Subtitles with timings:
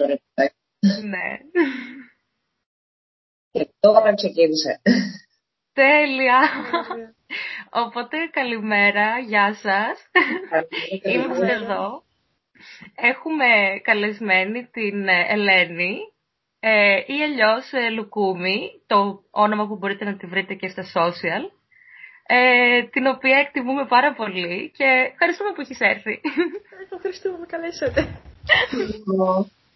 [0.00, 0.18] ωραία.
[1.02, 1.38] Ναι.
[3.50, 4.80] Και τώρα ξεκίνησε.
[5.72, 6.40] Τέλεια.
[7.70, 10.10] Οπότε καλημέρα, γεια σας.
[11.02, 12.02] Είμαστε εδώ.
[12.94, 13.46] Έχουμε
[13.82, 15.98] καλεσμένη την Ελένη
[16.60, 21.42] ε, ή αλλιώς ε, Λουκούμη, το όνομα που μπορείτε να τη βρείτε και στα social,
[22.26, 26.20] ε, την οποία εκτιμούμε πάρα πολύ και ευχαριστούμε που έχεις έρθει.
[26.94, 28.20] Ευχαριστούμε που με καλέσατε.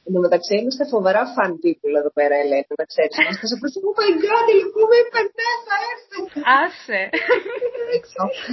[0.06, 3.14] Εν τω μεταξύ είμαστε φοβερά fan people εδώ πέρα, Ελένη, να ξέρεις.
[3.22, 6.18] Είμαστε σε φάση, oh my god, η Λουκούμη είπε ναι, θα έρθει.
[6.62, 7.00] Άσε.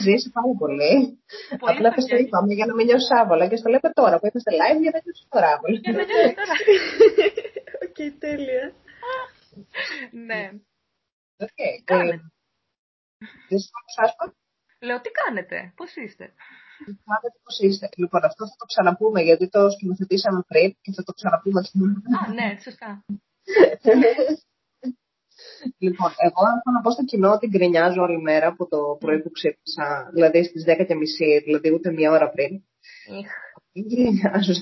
[0.04, 0.94] Ζήσει πάρα πολύ.
[1.62, 2.28] Πολύ Απλά πες το χαμηλή.
[2.28, 5.00] είπαμε για να μην νιώσει άβολα και στο λέμε τώρα που είμαστε live για να
[5.06, 5.78] νιώσει τώρα άβολα.
[5.84, 6.56] Για να νιώσεις τώρα.
[7.86, 8.66] Οκ, τέλεια.
[10.28, 10.44] Ναι.
[11.46, 11.60] Οκ.
[11.92, 12.26] Κάνετε.
[13.50, 14.26] Δεν σας πω
[14.88, 16.34] Λέω, τι κάνετε, πώς είστε;
[16.86, 17.90] Κάνετε πώς είστε.
[17.96, 21.60] Λοιπόν, αυτό θα το ξαναπούμε γιατί το σκηνοθετήσαμε πριν και θα το ξαναπούμε.
[22.20, 22.90] Α, ναι, σωστά.
[25.86, 29.22] λοιπόν, εγώ αν θέλω να πω στο κοινό ότι γκρινιάζω όλη μέρα από το πρωί
[29.22, 32.52] που ξύπνησα, δηλαδή στις 10 και μισή, δηλαδή ούτε μία ώρα πριν.
[33.20, 33.32] Ιχ.
[33.88, 34.54] Γκρινιάζω.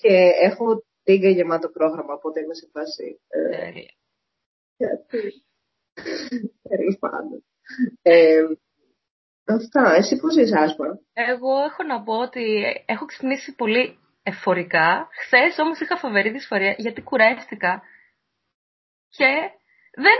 [0.00, 3.20] Και έχω τίγκα γεμάτο πρόγραμμα, οπότε είμαι σε φάση.
[3.28, 3.92] ε, Τέλεια.
[4.76, 5.44] γιατί.
[6.68, 7.44] Τέλος πάντων.
[9.44, 9.94] Ε, αυτά.
[9.94, 10.98] Εσύ πώς είσαι, Άσπα.
[11.12, 15.08] Εγώ έχω να πω ότι έχω ξυπνήσει πολύ εφορικά.
[15.24, 17.82] Χθες όμως είχα φοβερή δυσφορία γιατί κουράστηκα
[19.08, 19.30] και
[19.94, 20.18] δεν...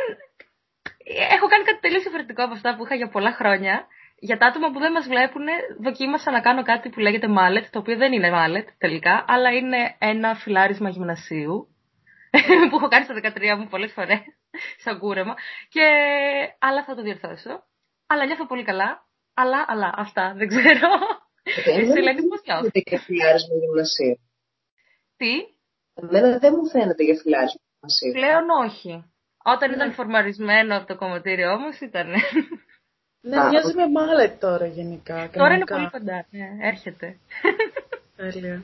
[1.37, 3.87] Έχω κάνει κάτι τελείως διαφορετικό από αυτά που είχα για πολλά χρόνια.
[4.19, 5.47] Για τα άτομα που δεν μας βλέπουν,
[5.81, 9.97] δοκίμασα να κάνω κάτι που λέγεται mallet, το οποίο δεν είναι mallet τελικά, αλλά είναι
[9.99, 11.69] ένα φιλάρισμα γυμνασίου,
[12.71, 13.15] που έχω κάνει στα
[13.55, 14.21] 13 μου πολλές φορές,
[14.77, 15.35] σαν κούρεμα,
[15.69, 15.85] και...
[16.59, 17.65] αλλά θα το διορθώσω.
[18.07, 20.89] Αλλά νιώθω πολύ καλά, αλλά, αλλά, αυτά, δεν ξέρω.
[21.43, 24.19] Εσύ, Ελένη, πώς νιώθεις; φαίνεται για φιλάρισμα γυμνασίου.
[25.17, 25.33] Τι,
[25.95, 28.13] Εμένα δεν μου φαίνεται για φιλάρισμα γυμνασίου.
[28.13, 29.05] πλέον όχι.
[29.45, 32.07] Όταν ήταν φορμαρισμένο από το κομματήριο όμως ήταν.
[33.25, 35.31] Ναι, Α, μοιάζει με μάλετ τώρα γενικά.
[35.33, 35.75] Τώρα είναι κανονικά.
[35.75, 36.27] πολύ κοντά.
[36.31, 37.17] Ναι, έρχεται.
[38.17, 38.63] Τέλεια.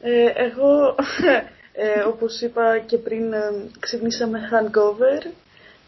[0.00, 0.94] Ε, εγώ,
[1.84, 3.40] ε, όπως είπα και πριν, ε,
[3.80, 5.30] ξύπνησα με hangover.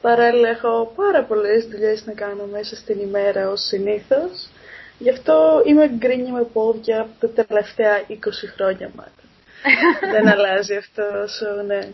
[0.00, 4.48] Παράλληλα έχω πάρα πολλές δουλειές να κάνω μέσα στην ημέρα ως συνήθως.
[4.98, 8.14] Γι' αυτό είμαι γκρίνια με πόδια τα τελευταία 20
[8.56, 9.12] χρόνια μάλλον.
[10.12, 11.88] Δεν αλλάζει αυτό όσο, ναι.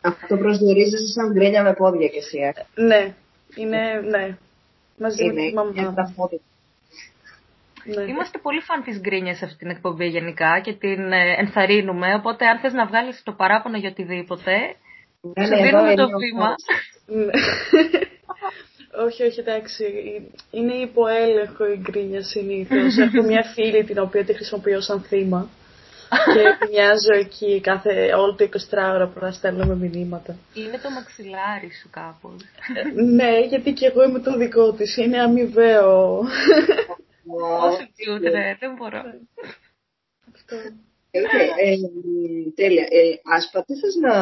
[0.00, 2.38] Αυτό προσδιορίζεσαι σαν γκρίνια με πόδια κι εσύ.
[2.38, 2.82] ε.
[2.82, 3.14] Ναι,
[3.54, 4.36] είναι, ναι.
[4.98, 5.94] Μαζί με τη Είναι μαμά μια μου.
[5.94, 6.42] ταυτότητα.
[7.84, 8.02] Ναι.
[8.02, 12.14] Είμαστε πολύ φαν της γκρίνιας σε αυτή την εκπομπή γενικά και την ε, ενθαρρύνουμε.
[12.14, 14.52] Οπότε αν θες να βγάλεις το παράπονο για οτιδήποτε,
[15.20, 16.44] Ναι, σου ναι, εδώ δίνουμε είναι το ο βήμα.
[16.44, 16.64] χώρος.
[17.06, 17.32] Ναι.
[19.06, 19.84] όχι, όχι, εντάξει.
[20.50, 22.96] Είναι υποέλεγχο η γκρίνια συνήθως.
[23.06, 25.48] Έχω μια φίλη την οποία τη χρησιμοποιώ σαν θύμα.
[26.34, 30.36] και μοιάζω εκεί κάθε, όλο το 24ωρο που να στέλνουμε μηνύματα.
[30.54, 32.40] Είναι το μαξιλάρι σου κάπως.
[32.74, 34.96] Ε, ναι, γιατί και εγώ είμαι το δικό της.
[34.96, 36.18] Είναι αμοιβαίο.
[37.60, 39.02] Όσο cute, ρε, δεν μπορώ.
[40.34, 40.56] Αυτό.
[41.10, 41.76] Ε, ε,
[42.54, 42.82] Τέλεια.
[42.82, 44.14] Ε, Άσπα, τι θες να...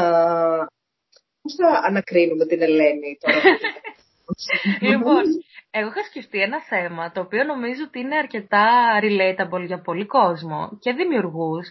[1.49, 3.41] Πώς θα ανακρίνουμε την Ελένη τώρα.
[4.81, 5.23] Λοιπόν,
[5.71, 8.67] εγώ είχα σκεφτεί ένα θέμα το οποίο νομίζω ότι είναι αρκετά
[9.03, 11.67] relatable για πολύ κόσμο και δημιουργούς.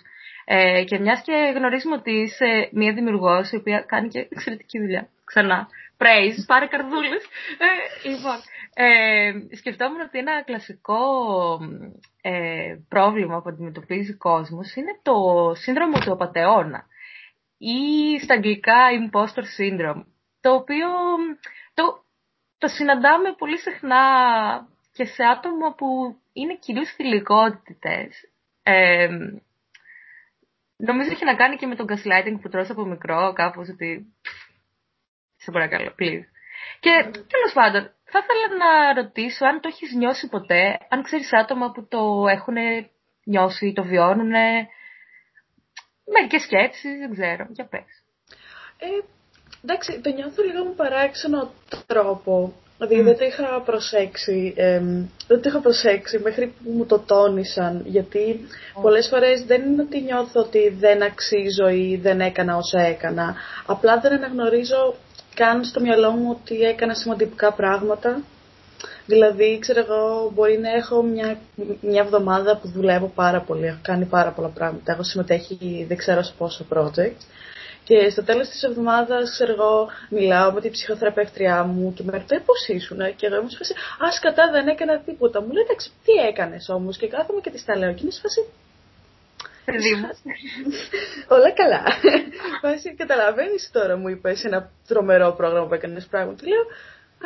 [0.45, 5.09] Ε, και μιας και γνωρίζουμε ότι είσαι μια δημιουργός η οποία κάνει και εξαιρετική δουλειά.
[5.25, 5.67] Ξανά.
[5.97, 7.23] Praise, πάρε καρδούλες.
[7.65, 8.37] Ε, λοιπόν,
[8.73, 10.99] ε, σκεφτόμουν ότι ένα κλασικό
[12.21, 15.15] ε, πρόβλημα που αντιμετωπίζει ο κόσμος είναι το
[15.55, 16.85] σύνδρομο του απατεώνα
[17.57, 20.03] ή στα αγγλικά imposter syndrome,
[20.41, 20.87] το οποίο
[21.73, 22.03] το,
[22.57, 24.01] το συναντάμε πολύ συχνά
[24.93, 25.87] και σε άτομα που
[26.33, 28.29] είναι κυρίως θηλυκότητες.
[28.63, 29.07] Ε,
[30.77, 34.13] νομίζω έχει να κάνει και με τον gaslighting που τρως από μικρό, κάπως ότι...
[35.37, 36.25] Σε παρακαλώ, please.
[36.79, 41.71] Και τέλος πάντων, θα ήθελα να ρωτήσω αν το έχεις νιώσει ποτέ, αν ξέρεις άτομα
[41.71, 42.55] που το έχουν
[43.23, 44.33] νιώσει, το βιώνουν,
[46.13, 47.91] μερικές σκέψεις, δεν ξέρω, για πες.
[48.77, 48.87] Ε,
[49.63, 51.51] εντάξει, το νιώθω λίγο με παράξενο
[51.85, 52.53] τρόπο.
[52.77, 57.83] Δηλαδή δεν το είχα προσέξει, εμ, δεν το είχα προσέξει μέχρι που μου το τόνισαν,
[57.85, 58.39] γιατί
[58.81, 63.35] πολλές φορές δεν είναι ότι νιώθω ότι δεν αξίζω ή δεν έκανα όσα έκανα.
[63.65, 64.95] Απλά δεν αναγνωρίζω
[65.35, 68.21] καν στο μυαλό μου ότι έκανα σημαντικά πράγματα.
[69.05, 71.39] Δηλαδή, ξέρω εγώ, μπορεί να έχω μια,
[71.81, 76.21] μια εβδομάδα που δουλεύω πάρα πολύ, έχω κάνει πάρα πολλά πράγματα, έχω συμμετέχει δεν ξέρω
[76.23, 77.21] σε πόσα project.
[77.83, 82.39] Και στο τέλος της εβδομάδας, ξέρω εγώ, μιλάω με την ψυχοθεραπεύτριά μου και με ρωτάει
[82.39, 85.41] πώς ήσουν; Και εγώ είμαι σε φάση, α, σκατά δεν έκανα τίποτα.
[85.41, 87.93] Μου λέει, εντάξει, τι έκανες όμως; Και κάθομαι και της τα λέω.
[87.93, 88.41] Και είναι σε φάση,
[89.65, 90.07] παιδί μου.
[91.27, 91.83] Όλα καλά.
[92.63, 96.33] Βάσει, καταλαβαίνεις τώρα μου είπες ένα τρομερό πρόγραμμα που έκανες πράγμα.
[96.33, 96.63] Του λέω,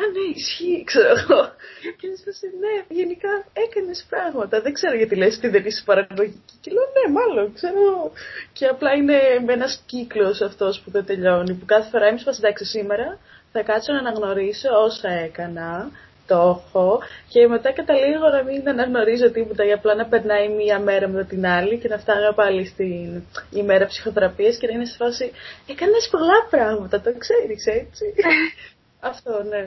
[0.00, 1.40] Α, ναι, ισχύει, ξέρω εγώ.
[1.98, 2.18] Και μου
[2.64, 4.60] ναι, γενικά έκανες πράγματα.
[4.60, 6.54] Δεν ξέρω γιατί λες ότι δεν είσαι παραγωγική.
[6.60, 8.12] Και λέω, ναι, μάλλον, ξέρω.
[8.52, 11.54] Και απλά είναι με ένας κύκλος αυτός που δεν τελειώνει.
[11.54, 13.18] Που κάθε φορά είμαι εντάξει, σήμερα
[13.52, 15.90] θα κάτσω να αναγνωρίσω όσα έκανα
[16.26, 21.08] το έχω και μετά καταλήγω να μην αναγνωρίζω τίποτα ή απλά να περνάει μία μέρα
[21.08, 25.32] μετά την άλλη και να φτάνω πάλι στην ημέρα ψυχοθεραπείας και να είναι σε φάση
[25.66, 28.04] έκανες πολλά πράγματα, το ξέρεις έτσι.
[29.10, 29.62] Αυτό, ναι.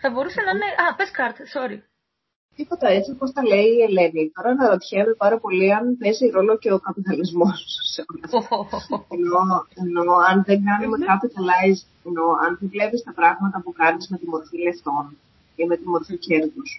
[0.00, 0.68] Θα μπορούσε να είναι...
[0.84, 1.78] Α, πες κάρτε, sorry.
[2.56, 4.24] Τίποτα έτσι όπως τα λέει η Ελένη.
[4.34, 7.56] Τώρα αναρωτιέμαι πάρα πολύ αν παίζει ρόλο και ο καπιταλισμός
[7.92, 8.26] σε όλα
[8.78, 8.96] αυτά.
[9.86, 11.06] ενώ, αν δεν κάνουμε ναι.
[11.10, 15.04] capitalize, ενώ αν δεν βλέπεις τα πράγματα που κάνεις με τη μορφή λεφτών
[15.60, 16.70] ή με τη μορφή κέρδους,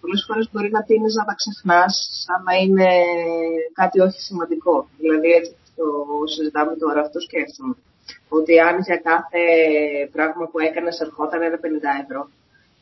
[0.00, 1.94] πολλές φορές μπορεί να τίνεις να τα ξεχνάς
[2.24, 2.88] σαν να είναι
[3.80, 4.88] κάτι όχι σημαντικό.
[5.02, 5.84] Δηλαδή έτσι το
[6.34, 7.74] συζητάμε τώρα, αυτό σκέφτομαι.
[8.28, 9.42] Ότι αν για κάθε
[10.12, 11.62] πράγμα που έκανες ερχόταν ένα 50
[12.02, 12.28] ευρώ,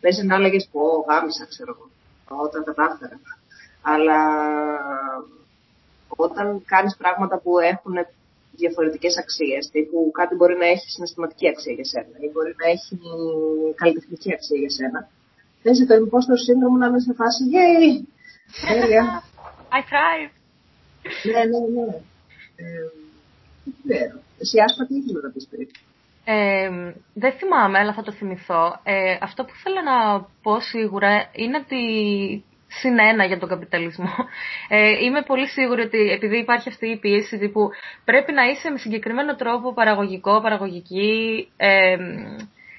[0.00, 1.86] πες να έλεγες πω γάμισα, ξέρω εγώ
[2.46, 3.20] όταν κατάφερα.
[3.82, 4.20] Αλλά
[6.08, 7.94] όταν κάνεις πράγματα που έχουν
[8.56, 12.98] διαφορετικές αξίες, τύπου κάτι μπορεί να έχει συναισθηματική αξία για σένα ή μπορεί να έχει
[13.74, 15.08] καλλιτεχνική αξία για σένα.
[15.62, 17.90] Θες το impostor σύνδρομο να είμαι σε φάση «Yay!
[18.66, 19.04] Τέλεια!»
[19.76, 20.32] I thrive!
[21.32, 21.86] Ναι, ναι, ναι.
[22.56, 23.03] Ε,
[23.64, 24.20] δεν ξέρω.
[24.40, 25.68] Εσύ άσπα τι ήθελα να πεις πριν.
[26.24, 28.80] Ε, δεν θυμάμαι, αλλά θα το θυμηθώ.
[28.82, 31.82] Ε, αυτό που θέλω να πω σίγουρα είναι ότι
[32.66, 34.10] συνένα για τον καπιταλισμό.
[34.68, 37.68] Ε, είμαι πολύ σίγουρη ότι επειδή υπάρχει αυτή η πίεση που
[38.04, 41.96] πρέπει να είσαι με συγκεκριμένο τρόπο παραγωγικό, παραγωγική, ε,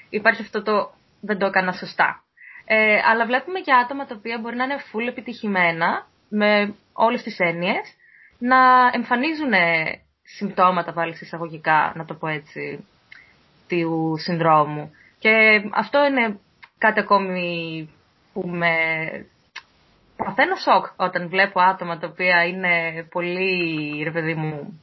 [0.10, 2.24] υπάρχει αυτό το δεν το έκανα σωστά.
[2.66, 7.40] Ε, αλλά βλέπουμε και άτομα τα οποία μπορεί να είναι full επιτυχημένα με όλες τις
[7.40, 7.94] έννοιες,
[8.38, 8.58] να
[8.94, 9.54] εμφανίζουν
[10.26, 12.86] συμπτώματα πάλι εισαγωγικά, να το πω έτσι,
[13.68, 14.92] του συνδρόμου.
[15.20, 16.40] Και αυτό είναι
[16.78, 17.90] κάτι ακόμη
[18.34, 18.76] που με
[20.16, 24.82] παθαίνω σοκ όταν βλέπω άτομα τα οποία είναι πολύ, ρε παιδί μου,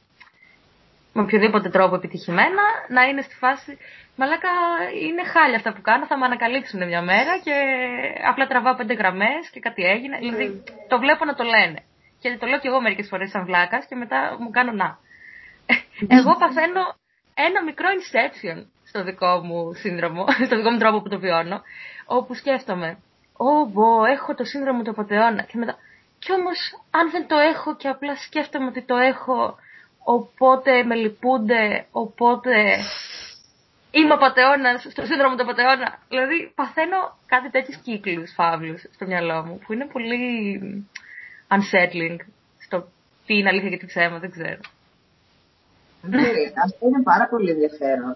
[1.13, 3.77] με οποιοδήποτε τρόπο επιτυχημένα, να είναι στη φάση
[4.15, 4.49] «Μαλάκα,
[5.01, 7.55] είναι χάλια αυτά που κάνω, θα με ανακαλύψουν μια μέρα και
[8.29, 10.17] απλά τραβάω πέντε γραμμές και κάτι έγινε».
[10.17, 11.83] Δηλαδή, το βλέπω να το λένε.
[12.19, 14.97] Και το λέω και εγώ μερικές φορές σαν βλάκας και μετά μου κάνω «Να».
[16.07, 16.83] Εγώ παθαίνω
[17.33, 21.61] ένα μικρό inception στο δικό μου σύνδρομο, στο δικό μου τρόπο που το βιώνω,
[22.05, 22.97] όπου σκέφτομαι,
[23.37, 25.43] Ω, έχω το σύνδρομο του απαταιώνα.
[25.43, 25.75] Και μετά,
[26.19, 26.57] κι όμως,
[26.91, 29.55] αν δεν το έχω και απλά σκέφτομαι ότι το έχω,
[30.03, 32.77] οπότε με λυπούνται, οπότε
[33.91, 35.99] είμαι απαταιώνα στο σύνδρομο του απαταιώνα.
[36.09, 40.59] Δηλαδή, παθαίνω κάτι τέτοιους κύκλους φαύλους στο μυαλό μου, που είναι πολύ
[41.49, 42.17] unsettling
[42.59, 42.87] στο
[43.25, 44.59] τι είναι αλήθεια και τι ψέμα, δεν ξέρω.
[46.07, 46.19] Ναι,
[46.65, 48.15] αυτό είναι πάρα πολύ ενδιαφέρον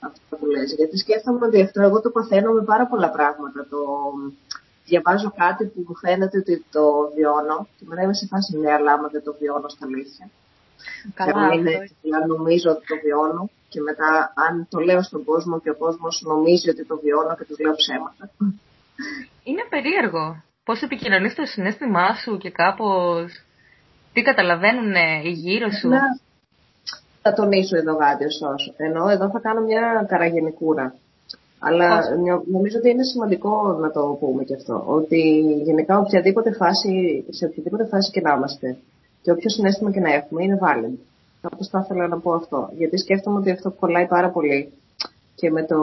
[0.00, 0.72] αυτό που λες.
[0.76, 3.66] Γιατί σκέφτομαι ότι αυτό εγώ το παθαίνω με πάρα πολλά πράγματα.
[3.70, 3.78] Το
[4.84, 6.84] διαβάζω κάτι που μου φαίνεται ότι το
[7.14, 10.30] βιώνω και μετά είμαι σε φάση ναι, αλλά άμα δεν το βιώνω στα αλήθεια.
[11.14, 15.70] Καλά, είναι, δηλαδή, νομίζω ότι το βιώνω και μετά αν το λέω στον κόσμο και
[15.70, 18.30] ο κόσμος νομίζει ότι το βιώνω και τους λέω ψέματα.
[19.44, 20.42] Είναι περίεργο.
[20.64, 23.44] Πώς επικοινωνείς το συνέστημά σου και κάπως
[24.12, 25.88] τι καταλαβαίνουν οι γύρω σου.
[25.88, 26.00] Ναι
[27.22, 28.46] θα τονίσω εδώ κάτι όσο.
[28.76, 30.94] Ενώ εδώ θα κάνω μια καραγενικούρα.
[31.58, 32.00] Αλλά
[32.52, 34.82] νομίζω ότι είναι σημαντικό να το πούμε και αυτό.
[34.86, 35.20] Ότι
[35.64, 38.76] γενικά οποιαδήποτε φάση, σε οποιαδήποτε φάση και να είμαστε
[39.22, 40.94] και όποιο συνέστημα και να έχουμε είναι valid.
[41.40, 42.68] Κάπως θα ήθελα να πω αυτό.
[42.76, 44.72] Γιατί σκέφτομαι ότι αυτό κολλάει πάρα πολύ
[45.34, 45.78] και με, το,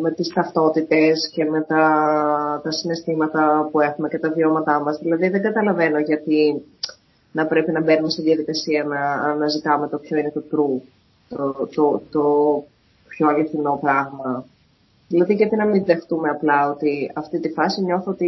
[0.00, 1.84] με τις ταυτότητες και με τα,
[2.62, 4.98] τα συναισθήματα που έχουμε και τα βιώματά μας.
[4.98, 6.62] Δηλαδή δεν καταλαβαίνω γιατί
[7.34, 10.80] να πρέπει να μπαίνουμε στη διαδικασία να αναζητάμε το ποιο είναι το true,
[11.28, 12.24] το, το, το
[13.08, 14.44] πιο αληθινό πράγμα.
[15.08, 18.26] Δηλαδή γιατί να μην δεχτούμε απλά ότι αυτή τη φάση νιώθω ότι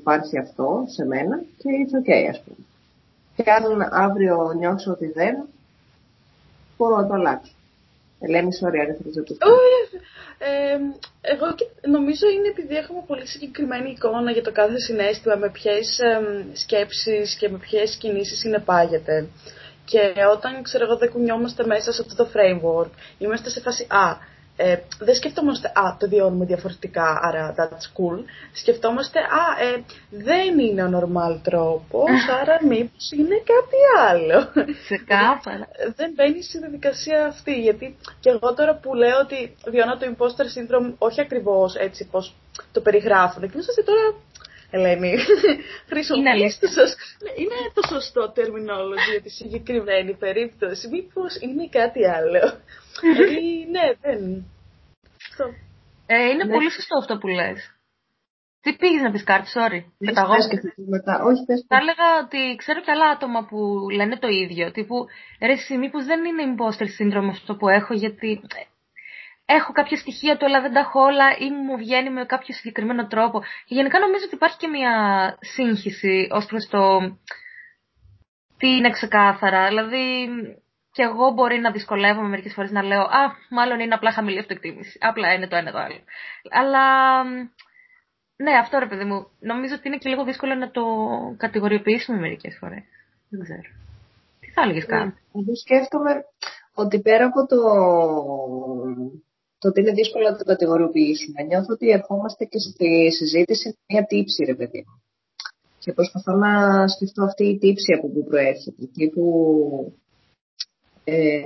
[0.00, 2.56] υπάρχει αυτό σε μένα και it's ok ας πούμε.
[3.36, 5.44] Και αν αύριο νιώσω ότι δεν,
[6.76, 7.52] μπορώ να το αλλάξω.
[8.20, 9.36] Ελένη, sorry, αν ήθελες να το
[10.38, 10.78] ε,
[11.20, 11.46] εγώ
[11.90, 17.34] νομίζω είναι επειδή έχουμε πολύ συγκεκριμένη εικόνα για το κάθε συνέστημα με ποιες ε, σκέψεις
[17.34, 19.28] και με ποιες κινήσεις συνεπάγεται.
[19.84, 24.16] Και όταν, ξέρω εγώ, δεν κουνιόμαστε μέσα σε αυτό το framework, είμαστε σε φάση «Α,
[24.56, 28.18] ε, δεν σκεφτόμαστε, α, το βιώνουμε διαφορετικά, άρα that's cool.
[28.52, 32.10] Σκεφτόμαστε, α, ε, δεν είναι ο normal τρόπος,
[32.40, 34.48] άρα μήπως είναι κάτι άλλο.
[34.84, 35.68] Ξεκάθαρα.
[35.96, 40.46] δεν μπαίνει στη διαδικασία αυτή, γιατί και εγώ τώρα που λέω ότι βιώνω το imposter
[40.54, 42.34] syndrome, όχι ακριβώς έτσι πως
[42.72, 44.14] το περιγράφω, και ότι τώρα
[44.70, 45.16] Ελένη,
[45.90, 47.04] χρησιμοποιείς το σωστό.
[47.36, 50.88] Είναι το σωστό terminology για τη συγκεκριμένη περίπτωση.
[50.88, 52.42] Μήπως είναι κάτι άλλο.
[53.02, 54.44] δηλαδή, ναι, δεν.
[56.06, 56.52] Ε, είναι ναι.
[56.52, 57.70] πολύ σωστό αυτό που λες.
[58.60, 59.80] Τι πήγες να πεις κάτι, sorry.
[59.98, 60.22] Μετά.
[61.22, 61.64] Όχι, πες.
[61.68, 63.58] Θα έλεγα ότι ξέρω και άλλα άτομα που
[63.90, 64.70] λένε το ίδιο.
[64.70, 65.06] Τύπου,
[65.40, 68.40] ρε, εσύ, μήπως δεν είναι imposter syndrome αυτό που έχω, γιατί
[69.46, 73.06] έχω κάποια στοιχεία του, αλλά δεν τα έχω όλα ή μου βγαίνει με κάποιο συγκεκριμένο
[73.06, 73.40] τρόπο.
[73.40, 74.92] Και γενικά νομίζω ότι υπάρχει και μια
[75.40, 76.98] σύγχυση ως προς το
[78.58, 79.66] τι είναι ξεκάθαρα.
[79.66, 80.28] Δηλαδή,
[80.92, 84.98] και εγώ μπορεί να δυσκολεύομαι μερικές φορές να λέω Α, μάλλον είναι απλά χαμηλή αυτοεκτίμηση.
[85.00, 86.00] Απλά είναι το ένα το άλλο.
[86.50, 86.84] Αλλά
[88.36, 89.30] ναι, αυτό ρε παιδί μου.
[89.40, 90.84] Νομίζω ότι είναι και λίγο δύσκολο να το
[91.36, 92.84] κατηγοριοποιήσουμε μερικές φορές.
[93.28, 93.68] Δεν ξέρω.
[94.40, 95.14] Τι θα έλεγες κάτι.
[95.34, 96.24] Εγώ σκέφτομαι
[96.74, 97.58] ότι πέρα από το,
[99.58, 104.44] το ότι είναι δύσκολο να το κατηγοριοποιήσουμε, νιώθω ότι ερχόμαστε και στη συζήτηση μια τύψη,
[104.44, 105.02] ρε παιδί μου.
[105.78, 106.52] Και προσπαθώ να
[106.88, 108.82] σκεφτώ αυτή η τύψη από πού προέρχεται.
[108.82, 109.22] Εκεί που.
[111.04, 111.42] Ε,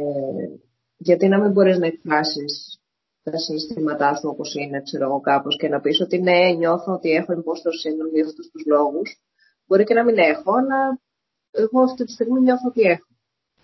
[0.97, 2.81] γιατί να μην μπορείς να εκφράσεις
[3.23, 7.11] τα συναισθήματά σου όπως είναι, ξέρω εγώ κάπως και να πεις ότι ναι, νιώθω ότι
[7.11, 9.21] έχω impostor syndrome για αυτούς τους λόγους.
[9.67, 11.01] Μπορεί και να μην έχω, αλλά
[11.51, 13.11] εγώ αυτή τη στιγμή νιώθω ότι έχω.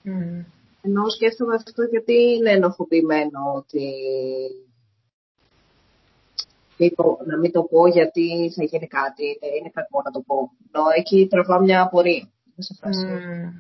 [0.05, 0.56] Mm.
[0.87, 3.85] Ενώ σκέφτομαι αυτό γιατί είναι ενοχοποιημένο ότι
[7.27, 10.51] να μην το πω γιατί θα γίνει κάτι, είναι κακό να το πω.
[10.73, 12.29] Ενώ εκεί τραβάω μια απορία.
[12.59, 13.53] Mm.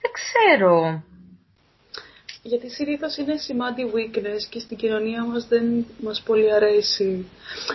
[0.00, 1.02] Δεν ξέρω
[2.46, 7.26] γιατί συνήθως είναι σημάδι weakness και στην κοινωνία μας δεν μας πολύ αρέσει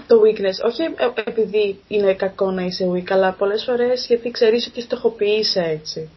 [0.07, 0.65] το weakness.
[0.65, 5.61] Όχι ε, επειδή είναι κακό να είσαι weak, αλλά πολλές φορές γιατί ξέρεις ότι στοχοποιείσαι
[5.61, 6.09] έτσι.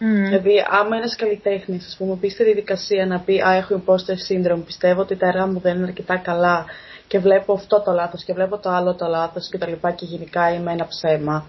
[0.00, 0.04] Mm.
[0.28, 4.62] Δηλαδή, άμα ένας καλλιτέχνης, ας πούμε, πει στη διαδικασία να πει Α, έχω imposter syndrome,
[4.66, 6.66] πιστεύω ότι τα έργα μου δεν είναι αρκετά καλά
[7.08, 10.04] και βλέπω αυτό το λάθος και βλέπω το άλλο το λάθος και τα λοιπά και
[10.04, 11.46] γενικά είμαι ένα ψέμα,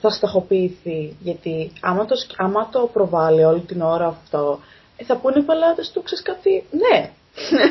[0.00, 1.16] θα στοχοποιηθεί.
[1.20, 4.60] Γιατί άμα το, άμα το προβάλλει όλη την ώρα αυτό,
[4.96, 7.10] ε, θα πούνε οι πελάτες του, ξέρεις κάτι, ναι.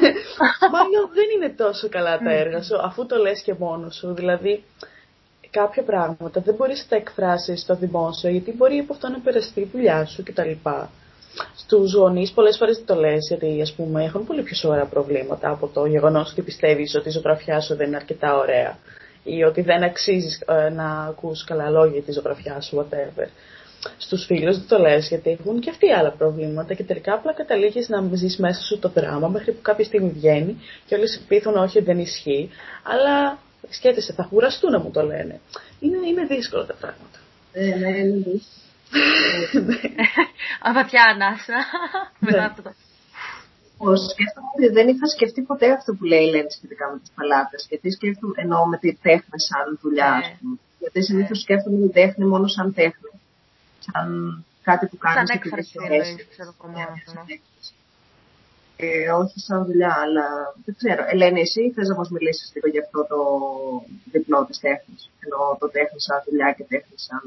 [0.73, 4.13] Μάλλον δεν είναι τόσο καλά τα έργα σου, αφού το λες και μόνος σου.
[4.13, 4.63] Δηλαδή,
[5.51, 9.59] κάποια πράγματα δεν μπορείς να τα εκφράσεις στο δημόσιο, γιατί μπορεί από αυτό να περαστεί
[9.59, 10.51] η δουλειά σου κτλ.
[11.55, 15.49] Στους γονείς πολλές φορές δεν το λες, γιατί ας πούμε, έχουν πολύ πιο σοβαρά προβλήματα
[15.49, 18.77] από το γεγονός ότι πιστεύεις ότι η ζωγραφιά σου δεν είναι αρκετά ωραία
[19.23, 23.27] ή ότι δεν αξίζεις ε, να ακούς καλά λόγια για τη ζωγραφιά σου, whatever
[23.97, 27.89] στους φίλους δεν το λες γιατί έχουν και αυτοί άλλα προβλήματα και τελικά απλά καταλήγεις
[27.89, 31.81] να ζεις μέσα σου το δράμα μέχρι που κάποια στιγμή βγαίνει και όλοι πείθουν όχι
[31.81, 32.49] δεν ισχύει
[32.83, 33.37] αλλά
[33.69, 35.39] σκέφτεσαι θα κουραστούν να μου το λένε.
[35.79, 37.17] Είναι, είναι δύσκολα τα πράγματα.
[37.53, 38.59] Ε, ναι, είναι δύσκολο.
[40.75, 41.57] Βαθιά ανάσα.
[42.19, 42.31] Ναι.
[42.31, 42.71] Μετά αυτό το...
[44.13, 47.57] Σκέφτομαι ότι δεν είχα σκεφτεί ποτέ αυτό που λέει η Λένη σχετικά με τι παλάτε.
[47.69, 50.55] Γιατί σκέφτομαι, εννοώ με τη τέχνη σαν δουλειά, ναι.
[50.79, 53.11] Γιατί συνήθως σκέφτομαι τη τέχνη μόνο σαν τέχνη
[53.85, 54.07] σαν
[54.61, 56.53] κάτι που κάνεις σαν έκφραση, εννοείς, ξέρω
[58.81, 60.25] ε, όχι σαν δουλειά, αλλά
[60.65, 61.03] δεν ξέρω.
[61.11, 63.19] Ελένη, εσύ θες να μας μιλήσεις λίγο για αυτό το
[64.11, 65.09] διπλό της τέχνης.
[65.23, 67.23] Ενώ το τέχνης σαν δουλειά και τέχνης σαν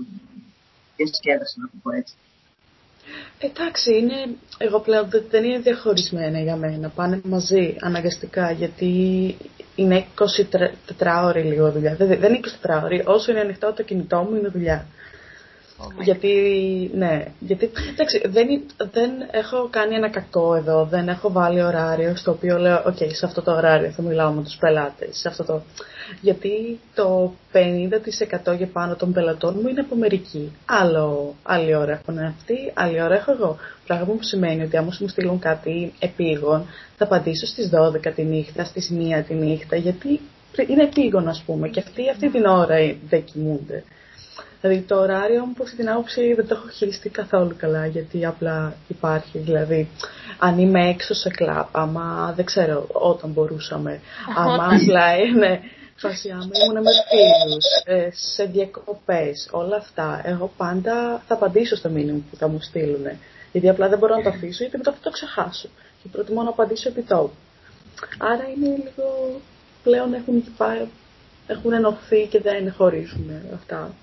[0.97, 2.15] διασκέδαση, να το πω έτσι.
[3.39, 6.89] Εντάξει, είναι, εγώ πλέον δεν είναι διαχωρισμένα για μένα.
[6.89, 8.93] Πάνε μαζί αναγκαστικά γιατί
[9.75, 10.07] είναι
[11.01, 11.95] 24 ώρες λίγο δουλειά.
[11.95, 13.03] Δεν, δεν είναι 24 ώρες.
[13.05, 14.87] Όσο είναι ανοιχτό το κινητό μου είναι δουλειά.
[15.79, 16.31] Oh γιατί,
[16.95, 18.47] ναι, γιατί, εντάξει, δεν,
[18.93, 23.09] δεν έχω κάνει ένα κακό εδώ, δεν έχω βάλει ωράριο στο οποίο λέω, ok, okay,
[23.13, 25.63] σε αυτό το ωράριο θα μιλάω με τους πελάτες, σε αυτό το...
[26.21, 27.35] Γιατί το
[28.53, 30.53] 50% και πάνω των πελατών μου είναι από Αμερική.
[30.67, 33.57] Άλλο, άλλη ώρα έχουν αυτοί, άλλη ώρα έχω εγώ.
[33.87, 36.67] Πράγμα που σημαίνει ότι άμα μου στείλουν κάτι επείγον,
[36.97, 37.71] θα απαντήσω στις
[38.07, 40.21] 12 τη νύχτα, στις 1 τη νύχτα, γιατί
[40.69, 42.77] είναι επείγον ας πούμε και αυτοί αυτή την ώρα
[43.09, 43.85] δεν κοιμούνται.
[44.65, 48.27] Δηλαδή το ωράριο μου από αυτή την άποψη δεν το έχω χειριστεί καθόλου καλά γιατί
[48.27, 49.39] απλά υπάρχει.
[49.39, 49.89] Δηλαδή
[50.39, 54.01] αν είμαι έξω σε κλαπ, άμα δεν ξέρω όταν μπορούσαμε,
[54.37, 55.61] άμα απλά είναι
[55.97, 61.89] φάση άμα ήμουν με φίλους, ε, σε διακοπές, όλα αυτά, εγώ πάντα θα απαντήσω στο
[61.89, 63.05] μήνυμα που θα μου στείλουν.
[63.53, 65.69] Γιατί απλά δεν μπορώ να το αφήσω γιατί μετά θα το ξεχάσω.
[66.03, 67.35] Και προτιμώ να απαντήσω επί τόπου.
[68.19, 69.41] Άρα είναι λίγο
[69.83, 70.45] πλέον έχουν,
[71.47, 73.95] έχουν ενωθεί και δεν χωρίζουν αυτά.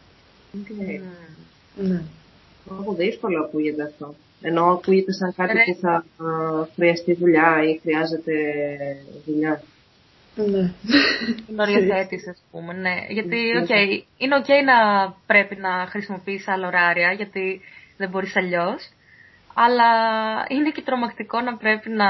[0.54, 1.02] Okay.
[1.76, 2.02] Ναι.
[2.68, 2.96] Mm.
[2.98, 4.16] δύσκολο ακούγεται αυτό.
[4.42, 6.06] Ενώ ακούγεται σαν κάτι που θα
[6.76, 8.34] χρειαστεί δουλειά ή χρειάζεται
[9.26, 9.64] δουλειά.
[10.36, 10.74] Ναι.
[11.50, 12.74] Είναι οριοθέτηση, ας πούμε.
[12.74, 13.06] Ναι.
[13.10, 17.62] Γιατί, okay, είναι OK okay να πρέπει να χρησιμοποιείς άλλα ωράρια, γιατί
[17.98, 18.90] δεν μπορείς αλλιώς.
[19.54, 19.90] Αλλά
[20.50, 22.08] είναι και τρομακτικό να πρέπει να,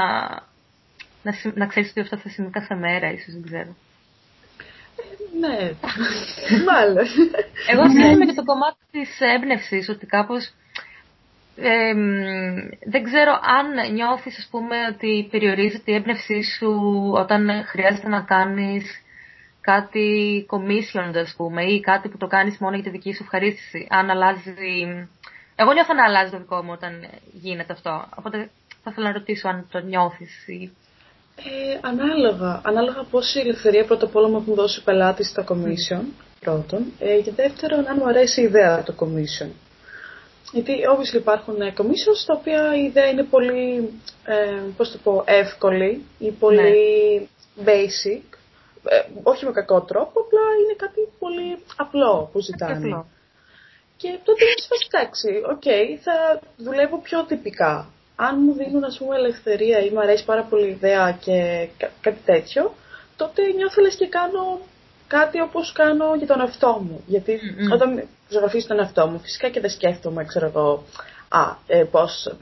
[1.22, 3.76] να, να ξέρεις ότι αυτό θα συμβεί κάθε μέρα, ίσως, δεν ξέρω.
[5.40, 5.72] Ναι,
[6.66, 7.06] μάλλον.
[7.70, 10.52] Εγώ σκέφτομαι και το κομμάτι της έμπνευσης ότι κάπως
[12.84, 16.72] δεν ξέρω αν νιώθεις ας πούμε ότι περιορίζεται η έμπνευσή σου
[17.14, 19.02] όταν χρειάζεται να κάνεις
[19.60, 23.86] κάτι commissioned ας πούμε ή κάτι που το κάνεις μόνο για τη δική σου ευχαρίστηση.
[23.90, 24.54] Αν αλλάζει...
[25.56, 28.08] Εγώ νιώθω να αλλάζει το δικό μου όταν γίνεται αυτό.
[28.14, 28.50] Οπότε
[28.82, 30.72] θα ήθελα να ρωτήσω αν το νιώθεις ή...
[31.44, 32.60] Ε, ανάλογα.
[32.64, 36.02] Ανάλογα πόση ελευθερία πρώτα απ' όλα μου έχουν δώσει οι πελάτες στα commission,
[36.40, 36.92] πρώτον.
[36.98, 39.48] Ε, και δεύτερον, αν μου αρέσει η ιδέα το commission.
[40.52, 43.92] Γιατί obviously υπάρχουν ε, commissions τα οποία η ιδέα είναι πολύ,
[44.24, 47.64] ε, πώς το πω, εύκολη ή πολύ ναι.
[47.64, 48.22] basic.
[48.84, 53.04] Ε, όχι με κακό τρόπο, απλά είναι κάτι πολύ απλό που ζητάνε.
[53.96, 57.90] Και τότε είναι σφαίρες, εντάξει, οκ, θα δουλεύω πιο τυπικά.
[58.16, 61.68] Αν μου δίνουν, ας πούμε, ελευθερία ή μου αρέσει πάρα πολύ η ιδέα και
[62.00, 62.74] κάτι τέτοιο,
[63.16, 64.60] τότε νιώθω λες και κάνω
[65.06, 67.02] κάτι όπως κάνω για τον εαυτό μου.
[67.06, 67.72] Γιατί mm-hmm.
[67.72, 70.84] όταν ζωγραφίζω τον εαυτό μου, φυσικά και δεν σκέφτομαι, ξέρω εγώ,
[71.28, 72.34] α, ε, πώς,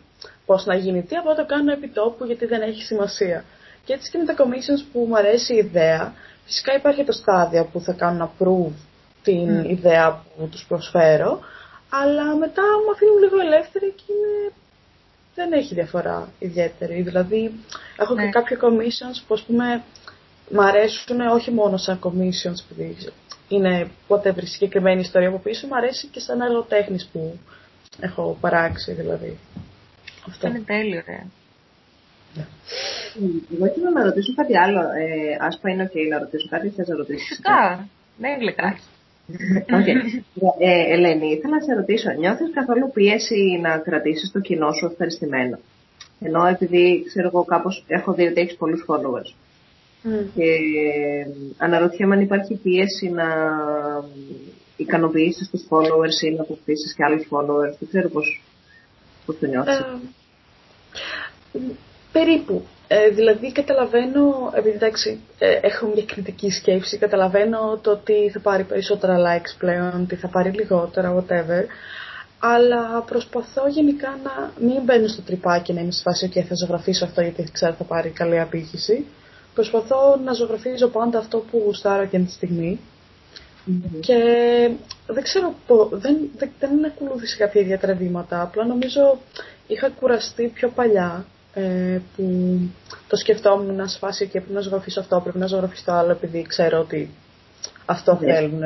[0.46, 3.44] πώς να γίνει τι, απλά το κάνω επί τόπου γιατί δεν έχει σημασία.
[3.84, 7.68] Και έτσι και με τα commissions που μου αρέσει η ιδέα, φυσικά υπάρχει το στάδιο
[7.72, 8.74] που θα κάνω approve
[9.22, 9.68] την mm.
[9.68, 11.40] ιδέα που τους προσφέρω,
[11.88, 14.52] αλλά μετά μου αφήνουν λίγο ελεύθερη και είναι...
[15.34, 17.02] δεν έχει διαφορά ιδιαίτερη.
[17.02, 17.52] Δηλαδή,
[17.96, 18.30] έχω και ναι.
[18.30, 19.82] κάποια commissions που, ας πούμε,
[20.50, 22.96] μ' αρέσουν όχι μόνο σαν commissions, επειδή
[23.48, 27.38] είναι whatever συγκεκριμένη ιστορία από πίσω, μου αρέσει και σαν έργο τέχνης που
[28.00, 29.38] έχω παράξει, δηλαδή.
[30.28, 31.24] Αυτό είναι τέλειο, ρε.
[32.34, 32.46] Ναι.
[33.54, 34.80] Εγώ ήθελα να ρωτήσω κάτι άλλο.
[34.80, 37.26] Ε, Άσπα είναι ok να ρωτήσω κάτι, θες να ρωτήσεις.
[37.28, 37.88] Φυσικά.
[38.18, 38.78] Ναι, γλυκά.
[39.76, 40.22] Okay.
[40.58, 45.58] Ε, Ελένη, ήθελα να σε ρωτήσω, νιώθεις καθόλου πίεση να κρατήσεις το κοινό σου ευχαριστημένο;
[46.20, 49.34] Ενώ επειδή, ξέρω εγώ, κάπως έχω δει ότι έχεις πολλούς followers.
[50.04, 50.26] Mm.
[50.34, 50.46] Και
[51.58, 53.26] αναρωτιέμαι αν υπάρχει πίεση να
[54.76, 57.76] ικανοποιήσεις τους followers ή να αποκτήσεις και άλλους followers.
[57.78, 58.42] Δεν ξέρω πώς,
[59.26, 59.78] πώς το νιώθεις.
[61.52, 61.58] Ε,
[62.12, 62.62] περίπου.
[62.92, 68.64] Ε, δηλαδή καταλαβαίνω, επειδή εντάξει ε, έχω μια κριτική σκέψη, καταλαβαίνω το ότι θα πάρει
[68.64, 71.64] περισσότερα likes πλέον, ότι θα πάρει λιγότερα, whatever.
[72.38, 77.04] Αλλά προσπαθώ γενικά να μην μπαίνω στο τρυπάκι να είμαι σε φάση και θα ζωγραφίσω
[77.04, 79.06] αυτό γιατί ξέρω θα πάρει καλή απήχηση.
[79.54, 82.80] Προσπαθώ να ζωγραφίζω πάντα αυτό που γουστάρω εκείνη τη στιγμη
[84.00, 84.18] Και
[85.06, 85.54] δεν ξέρω,
[85.90, 88.42] δεν, δεν, δεν ακολούθησε κάποια ιδιαίτερα βήματα.
[88.42, 89.18] Απλά νομίζω
[89.66, 91.24] είχα κουραστεί πιο παλιά
[91.54, 92.58] ε, που
[93.08, 96.42] το σκεφτόμουν να σφάσει και πρέπει να ζωγραφίσω αυτό, πρέπει να ζωγραφίσω το άλλο επειδή
[96.48, 97.10] ξέρω ότι
[97.84, 98.20] αυτό yeah.
[98.20, 98.34] Ναι.
[98.34, 98.62] θέλουν.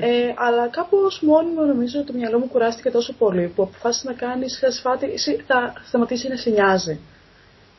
[0.00, 4.14] Ε, αλλά κάπως μόνιμο νομίζω ότι το μυαλό μου κουράστηκε τόσο πολύ που αποφάσισε να
[4.14, 4.58] κάνεις
[5.46, 7.00] θα σταματήσει να σε νοιάζει.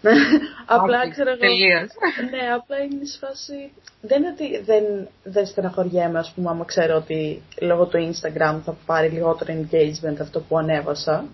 [0.02, 0.12] Ναι,
[0.76, 1.54] απλά ξέρω εγώ.
[2.32, 3.72] Ναι, απλά είναι η φάση.
[4.02, 4.84] Δεν είναι ότι δεν,
[5.24, 10.40] δεν στεναχωριέμαι, ας πούμε, άμα ξέρω ότι λόγω του Instagram θα πάρει λιγότερο engagement αυτό
[10.40, 11.26] που ανέβασα.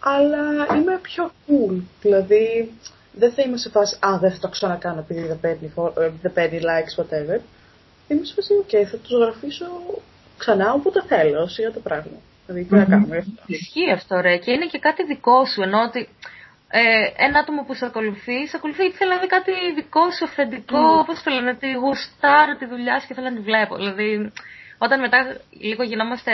[0.00, 1.80] Αλλά είμαι πιο cool.
[2.00, 2.72] Δηλαδή,
[3.12, 6.32] δεν θα είμαι σε φάση Α, δεν θα το ξανακάνω επειδή δεν παίρνει, ε, δεν
[6.32, 7.40] παίρνει likes, whatever.
[8.08, 9.66] Είμαι σε φάση, OK, θα τους ζωγραφίσω
[10.38, 12.18] ξανά όποτε θέλω, σιγά το πράγμα.
[12.46, 13.26] Δηλαδή, τι να κάνουμε.
[13.46, 14.36] Ισχύει αυτό, ρε.
[14.36, 16.08] Και είναι και κάτι δικό σου, ενώ ότι
[16.70, 16.80] ε,
[17.16, 20.96] ένα άτομο που σε ακολουθεί, σε ακολουθεί γιατί θέλει να δει κάτι δικό σου, αυθεντικό,
[20.96, 21.00] mm.
[21.00, 23.76] όπως το λένε, ότι γουστάρω τη δουλειά σου και θέλω να τη βλέπω.
[23.76, 24.32] Δηλαδή,
[24.78, 25.18] όταν μετά
[25.50, 26.32] λίγο γινόμαστε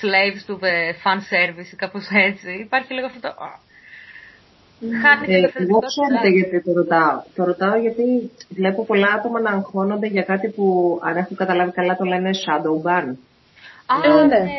[0.00, 0.58] slaves του
[1.02, 3.34] fan service ή κάπως έτσι, υπάρχει λίγο αυτό το.
[5.02, 7.22] Χάνει ε, εγώ ξέρετε γιατί το ρωτάω.
[7.34, 11.96] Το ρωτάω γιατί βλέπω πολλά άτομα να αγχώνονται για κάτι που, αν έχω καταλάβει καλά,
[11.96, 13.06] το λένε shadow ban.
[13.86, 14.36] Α, ναι.
[14.36, 14.50] ναι.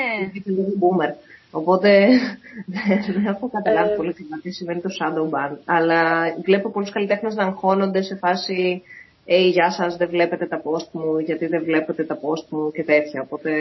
[0.82, 1.14] Boomer.
[1.52, 2.08] Οπότε
[3.14, 5.58] δεν έχω καταλάβει ε, πολύ καλά τι σημαίνει το shadow ban.
[5.66, 8.82] Αλλά βλέπω πολλούς καλλιτέχνες να αγχώνονται σε φάση
[9.26, 12.84] «Ε, γεια σας, δεν βλέπετε τα post μου, γιατί δεν βλέπετε τα post μου» και
[12.84, 13.22] τέτοια.
[13.22, 13.52] Οπότε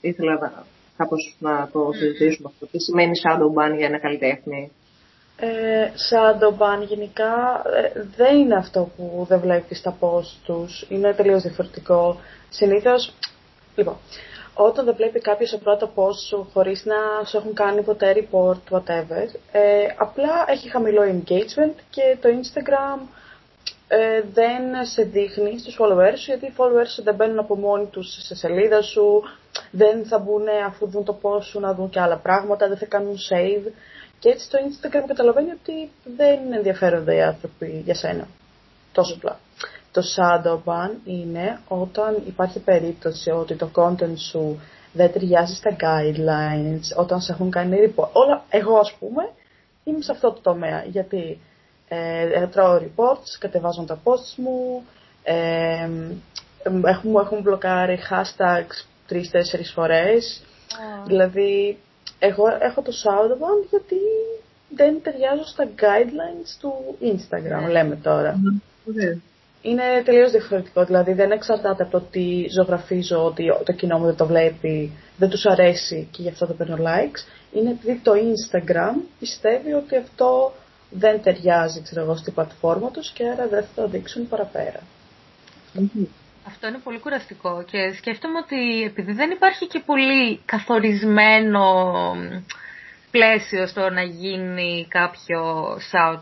[0.00, 0.64] ήθελα να,
[1.00, 2.66] κάπως να το συζητήσουμε αυτό.
[2.66, 4.72] Τι σημαίνει shadow ban για ένα καλλιτέχνη;
[5.36, 10.86] Ε, shadow ban γενικά ε, δεν είναι αυτό που δεν βλέπεις τα post τους.
[10.88, 12.20] Είναι τελείως διαφορετικό.
[12.50, 13.12] Συνήθως,
[13.76, 13.96] λοιπόν,
[14.54, 18.76] όταν δεν βλέπει κάποιος το πρώτο post σου χωρίς να σου έχουν κάνει ποτέ report,
[18.76, 22.98] whatever, ε, απλά έχει χαμηλό engagement και το Instagram
[23.88, 27.86] ε, δεν σε δείχνει στους followers σου, γιατί οι followers σου δεν μπαίνουν από μόνοι
[27.86, 29.22] τους σε σελίδα σου,
[29.70, 32.86] δεν θα μπουν αφού δουν το post σου να δουν και άλλα πράγματα, δεν θα
[32.86, 33.72] κάνουν save.
[34.18, 38.26] Και έτσι το Instagram καταλαβαίνει ότι δεν ενδιαφέρονται οι άνθρωποι για σένα.
[38.92, 39.38] Τόσο απλά.
[39.92, 44.60] Το shadow ban είναι όταν υπάρχει περίπτωση ότι το content σου
[44.92, 48.08] δεν ταιριάζει στα guidelines, όταν σε έχουν κάνει report.
[48.12, 49.30] Όλα, εγώ ας πούμε,
[49.84, 51.40] είμαι σε αυτό το τομέα, γιατί
[51.88, 54.84] ε, τρώω reports, κατεβάζω τα posts μου,
[55.22, 55.88] Ε,
[56.84, 60.42] έχουμε, έχουν μπλοκάρει hashtags τρεις-τέσσερις φορές.
[61.06, 61.78] Δηλαδή,
[62.18, 64.00] εγώ έχω το Soundbound γιατί
[64.76, 67.68] δεν ταιριάζω στα guidelines του Instagram, ναι.
[67.68, 68.40] λέμε τώρα.
[68.84, 69.18] Ναι.
[69.62, 74.16] Είναι τελείως διαφορετικό, δηλαδή δεν εξαρτάται από το ότι ζωγραφίζω, ότι το κοινό μου δεν
[74.16, 77.20] το βλέπει, δεν τους αρέσει και γι' αυτό το παίρνω likes.
[77.52, 80.52] Είναι επειδή το Instagram πιστεύει ότι αυτό
[80.90, 84.28] δεν ταιριάζει ξέρω εγώ, στην πλατφόρμα τους και άρα δεν θα το δείξουν
[86.46, 91.64] Αυτό είναι πολύ κουραστικό και σκέφτομαι ότι επειδή δεν υπάρχει και πολύ καθορισμένο
[93.10, 96.20] πλαίσιο στο να γίνει κάποιο, shout,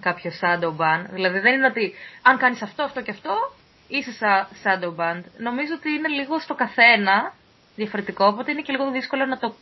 [0.00, 3.54] κάποιο shadow ban, δηλαδή δεν είναι ότι αν κάνεις αυτό, αυτό και αυτό,
[3.88, 5.22] είσαι shadow ban.
[5.38, 7.32] Νομίζω ότι είναι λίγο στο καθένα
[7.76, 9.54] διαφορετικό, οπότε είναι και λίγο δύσκολο να το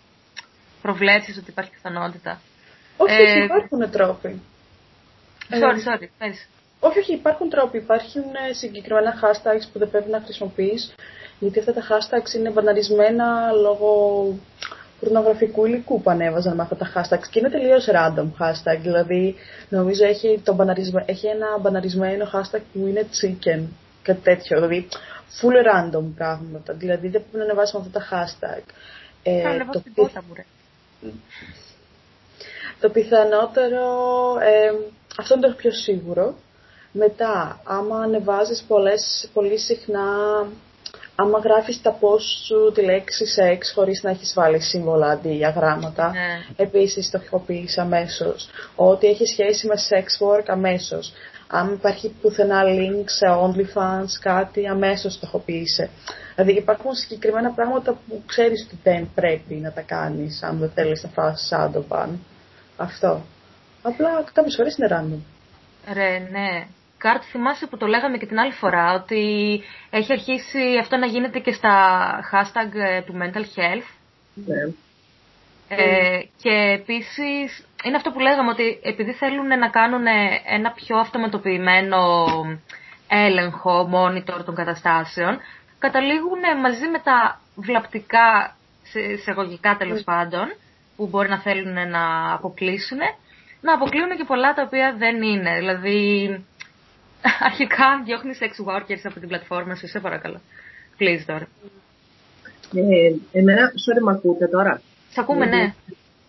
[0.82, 2.40] προβλέψεις ότι υπάρχει πιθανότητα.
[2.96, 4.42] Όχι, ε, υπάρχουν τρόποι.
[5.50, 6.48] Sorry, ε, sorry, πες.
[6.86, 7.76] Όχι, όχι, υπάρχουν τρόποι.
[7.76, 10.94] Υπάρχουν ε, συγκεκριμένα hashtags που δεν πρέπει να χρησιμοποιείς,
[11.38, 13.88] γιατί αυτά τα hashtags είναι μπαναρισμένα λόγω
[15.00, 18.78] πορνογραφικού υλικού που ανέβαζαν με αυτά τα hashtags και είναι τελείως random hashtag.
[18.80, 19.34] Δηλαδή,
[19.68, 20.74] νομίζω έχει, το
[21.06, 23.62] έχει ένα μπαναρισμένο hashtag που είναι chicken,
[24.02, 24.56] κάτι τέτοιο.
[24.56, 24.88] Δηλαδή,
[25.40, 26.72] full random πράγματα.
[26.72, 28.62] Δηλαδή, δεν πρέπει να ανεβάσουμε αυτά τα hashtag.
[29.22, 29.42] Ε,
[29.72, 29.90] το, πι...
[32.80, 33.86] το πιθανότερο,
[34.40, 34.72] ε,
[35.18, 36.34] αυτό είναι το πιο σίγουρο.
[36.96, 40.06] Μετά, άμα ανεβάζεις πολλές, πολύ συχνά,
[41.14, 45.50] άμα γράφεις τα post σου τη λέξη σεξ χωρίς να έχεις βάλει σύμβολα αντί για
[45.50, 46.64] γράμματα, ναι.
[46.64, 48.48] επίσης το πεις αμέσως.
[48.76, 51.12] Ό,τι έχει σχέση με sex work αμέσως.
[51.46, 55.90] Αν υπάρχει πουθενά link σε OnlyFans, κάτι αμέσως το χοποιήσε.
[56.34, 61.02] Δηλαδή υπάρχουν συγκεκριμένα πράγματα που ξέρεις ότι δεν πρέπει να τα κάνεις αν δεν θέλεις
[61.02, 62.08] να φας shadow
[62.76, 63.22] Αυτό.
[63.82, 65.20] Απλά κάποιες φορές είναι random.
[65.92, 66.66] Ρε, ναι.
[67.04, 69.22] Καρτ, θυμάσαι που το λέγαμε και την άλλη φορά, ότι
[69.90, 71.74] έχει αρχίσει αυτό να γίνεται και στα
[72.32, 73.88] hashtag ε, του mental health.
[74.34, 74.62] Ναι.
[75.68, 80.04] Ε, και επίσης είναι αυτό που λέγαμε ότι επειδή θέλουν να κάνουν
[80.46, 82.24] ένα πιο αυτοματοποιημένο
[83.08, 85.40] έλεγχο, monitor των καταστάσεων,
[85.78, 90.04] καταλήγουν μαζί με τα βλαπτικά, σε εισαγωγικά τέλος mm.
[90.04, 90.54] πάντων,
[90.96, 92.98] που μπορεί να θέλουν να αποκλείσουν,
[93.60, 95.54] να αποκλείουν και πολλά τα οποία δεν είναι.
[95.58, 95.98] Δηλαδή,
[97.40, 100.40] αρχικά διώχνεις sex workers από την πλατφόρμα σου, σε παρακαλώ.
[100.98, 101.48] Please τώρα.
[102.74, 105.74] Ε, εμένα, sorry, με ακούτε τώρα; Σ' ακούμε, ναι.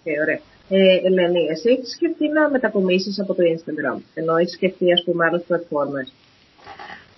[0.03, 0.39] Ε, ωραία.
[0.69, 5.25] Ε, Ελένη, εσύ έχεις σκεφτεί να μετακομίσεις από το Instagram, ενώ έχεις σκεφτεί, ας πούμε,
[5.25, 6.13] άλλες πλατφόρμες;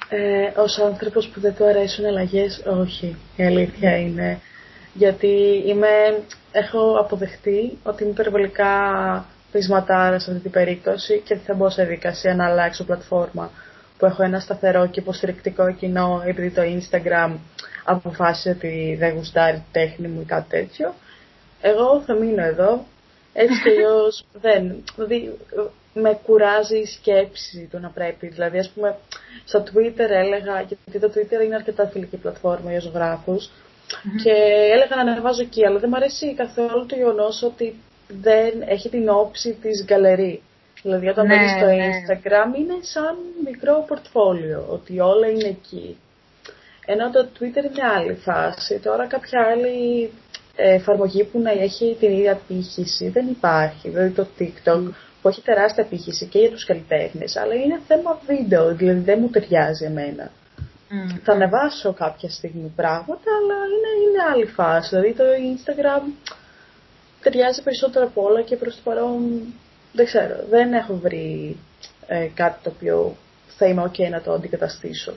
[0.10, 3.16] Ε, ως άνθρωπος που δεν του αρέσουν αλλαγές, όχι.
[3.36, 4.40] Η αλήθεια είναι.
[4.94, 8.72] Γιατί είμαι, έχω αποδεχτεί ότι είμαι υπερβολικά
[9.52, 13.52] πεισματάρα σε αυτή την περίπτωση και θα μπω σε δικασία να αλλάξω πλατφόρμα
[13.98, 17.32] που έχω ένα σταθερό και υποστηρικτικό κοινό επειδή το Instagram
[17.84, 20.94] αποφάσισε ότι δεν γουστάρει τη τέχνη μου ή κάτι τέτοιο.
[21.62, 22.86] Εγώ θα μείνω εδώ.
[23.34, 24.84] Έτσι κι αλλιώς δεν.
[24.96, 25.38] Δηλαδή,
[25.94, 28.28] με κουράζει η σκέψη του να πρέπει.
[28.28, 28.98] Δηλαδή, ας πούμε,
[29.46, 33.50] στο Twitter έλεγα, γιατί το Twitter είναι αρκετά φιλική πλατφόρμα για ζωγράφους,
[34.24, 34.32] και
[34.74, 37.76] έλεγα να ανεβάζω εκεί, αλλά δεν μου αρέσει καθόλου το γεγονός ότι
[38.08, 40.42] δεν έχει την όψη της γκαλερί.
[40.82, 41.90] Δηλαδή όταν ναι, στο ναι.
[41.90, 45.98] Instagram είναι σαν μικρό πορτφόλιο, ότι όλα είναι εκεί.
[46.86, 48.80] Ενώ το Twitter είναι άλλη φάση.
[48.80, 50.10] Τώρα κάποια άλλη
[50.56, 53.90] εφαρμογή που να έχει την ίδια απήχηση δεν υπάρχει.
[53.90, 54.92] Δηλαδή το TikTok mm.
[55.22, 59.30] που έχει τεράστια απήχηση και για τους καλλιτέχνες, αλλά είναι θέμα βίντεο, δηλαδή δεν μου
[59.30, 60.32] ταιριάζει εμένα.
[60.90, 61.20] Mm.
[61.24, 64.90] Θα ανεβάσω κάποια στιγμή πράγματα, αλλά είναι, είναι άλλη φάση.
[64.90, 66.02] Δηλαδή το Instagram
[67.22, 69.42] ταιριάζει περισσότερο από όλα και προς το παρόν
[69.98, 71.58] δεν ξέρω, δεν έχω βρει
[72.08, 73.16] ε, κάτι το οποίο
[73.48, 75.14] θα είμαι ok να το αντικαταστήσω.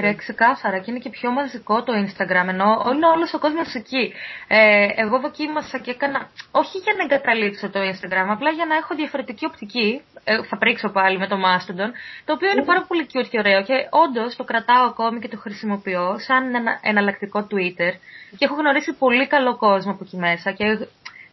[0.00, 4.12] Ρε, ξεκάθαρα και είναι και πιο μαζικό το Instagram, ενώ είναι όλος ο κόσμος εκεί.
[4.48, 8.94] Ε, εγώ δοκίμασα και έκανα, όχι για να εγκαταλείψω το Instagram, απλά για να έχω
[8.94, 11.90] διαφορετική οπτική, ε, θα πρίξω πάλι με το Mastodon,
[12.24, 15.36] το οποίο είναι πάρα πολύ cute και ωραίο και όντως το κρατάω ακόμη και το
[15.36, 17.92] χρησιμοποιώ σαν ένα εναλλακτικό Twitter
[18.38, 20.64] και έχω γνωρίσει πολύ καλό κόσμο από εκεί μέσα και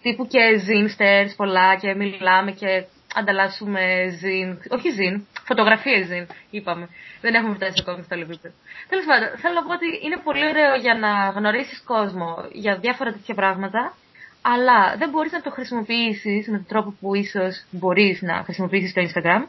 [0.04, 3.82] τύπου και zinsters πολλά και μιλάμε και ανταλλάσσουμε
[4.22, 6.90] zin, όχι zin, φωτογραφίες zin, είπαμε.
[7.22, 8.56] Δεν έχουμε φτάσει ακόμη στο επίπεδο.
[8.90, 13.12] Τέλος πάντων, θέλω να πω ότι είναι πολύ ωραίο για να γνωρίσεις κόσμο για διάφορα
[13.12, 13.94] τέτοια πράγματα,
[14.42, 19.02] αλλά δεν μπορείς να το χρησιμοποιήσεις με τον τρόπο που ίσως μπορείς να χρησιμοποιήσεις το
[19.08, 19.44] Instagram.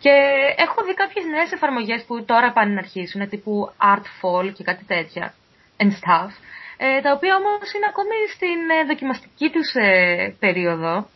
[0.00, 0.14] Και
[0.56, 5.34] έχω δει κάποιες νέες εφαρμογές που τώρα πάνε να αρχίσουν, τύπου Artfall και κάτι τέτοια,
[5.76, 6.53] and stuff, ε,
[7.02, 11.08] τα οποία όμως είναι ακόμη στην ε, δοκιμαστική τους ε, περίοδο,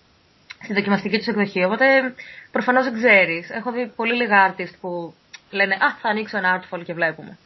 [0.63, 2.15] στη δοκιμαστική τους εκδοχή, οπότε
[2.53, 3.51] προφανώς δεν ξέρεις.
[3.51, 5.15] Έχω δει πολύ λίγα artist που
[5.51, 7.39] λένε «Α, θα ανοίξω ένα artful και βλέπουμε».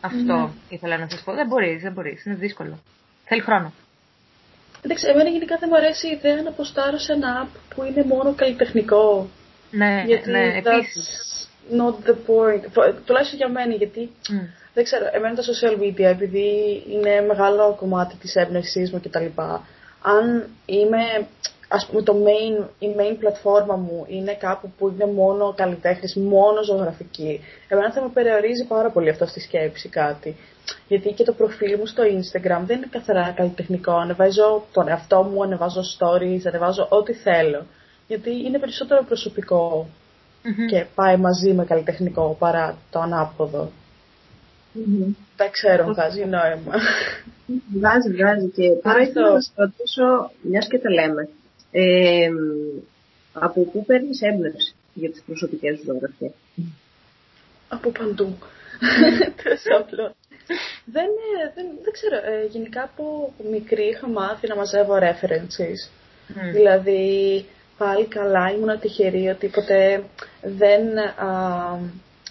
[0.00, 0.48] Αυτό ναι.
[0.68, 1.32] ήθελα να σας πω.
[1.32, 2.24] Δεν μπορείς, δεν μπορείς.
[2.24, 2.78] Είναι δύσκολο.
[3.24, 3.72] Θέλει χρόνο.
[4.82, 8.04] Εντάξει, εμένα γενικά δεν μου αρέσει η ιδέα να αποστάρω σε ένα app που είναι
[8.04, 9.28] μόνο καλλιτεχνικό.
[9.70, 11.35] Ναι, γιατί ναι, επίσης.
[11.70, 12.92] Not the point.
[13.04, 14.32] Τουλάχιστον για μένα, γιατί mm.
[14.74, 19.26] δεν ξέρω, εμένα τα social media, επειδή είναι μεγάλο κομμάτι της έμπνευσής μου κτλ.
[20.02, 21.26] Αν είμαι
[21.68, 26.62] ας πούμε το main, η main πλατφόρμα μου είναι κάπου που είναι μόνο καλλιτέχνης, μόνο
[26.62, 27.40] ζωγραφική.
[27.68, 30.36] Εμένα θα με περιορίζει πάρα πολύ αυτό στη σκέψη κάτι.
[30.88, 33.92] Γιατί και το προφίλ μου στο Instagram δεν είναι καθαρά καλλιτεχνικό.
[33.92, 37.66] Ανεβάζω τον εαυτό μου, ανεβάζω stories, ανεβάζω ό,τι θέλω.
[38.06, 39.04] Γιατί είναι περισσότερο
[40.70, 43.70] και πάει μαζί με καλλιτεχνικό παρά το ανάποδο.
[44.74, 45.14] Mm-hmm.
[45.36, 46.72] Δεν ξέρω, βγάζει νόημα.
[47.74, 48.48] Βγάζει, βγάζει.
[48.48, 51.28] Και τώρα ήθελα να σας ρωτήσω, μιας και τα λέμε.
[51.70, 52.28] Ε,
[53.32, 56.32] από πού παίρνεις έμπνευση για τις προσωπικές σου ζωγραφίες;
[57.68, 58.38] Από παντού.
[59.44, 60.14] Τόσο απλό.
[60.84, 61.08] δεν,
[61.54, 65.80] δεν, δεν ξέρω, ε, γενικά από μικρή είχα μάθει να μαζεύω references.
[66.28, 66.52] Mm.
[66.52, 67.44] Δηλαδή,
[67.78, 70.04] πάλι καλά, ήμουν τυχερή ότι ποτέ
[70.42, 71.78] δεν α,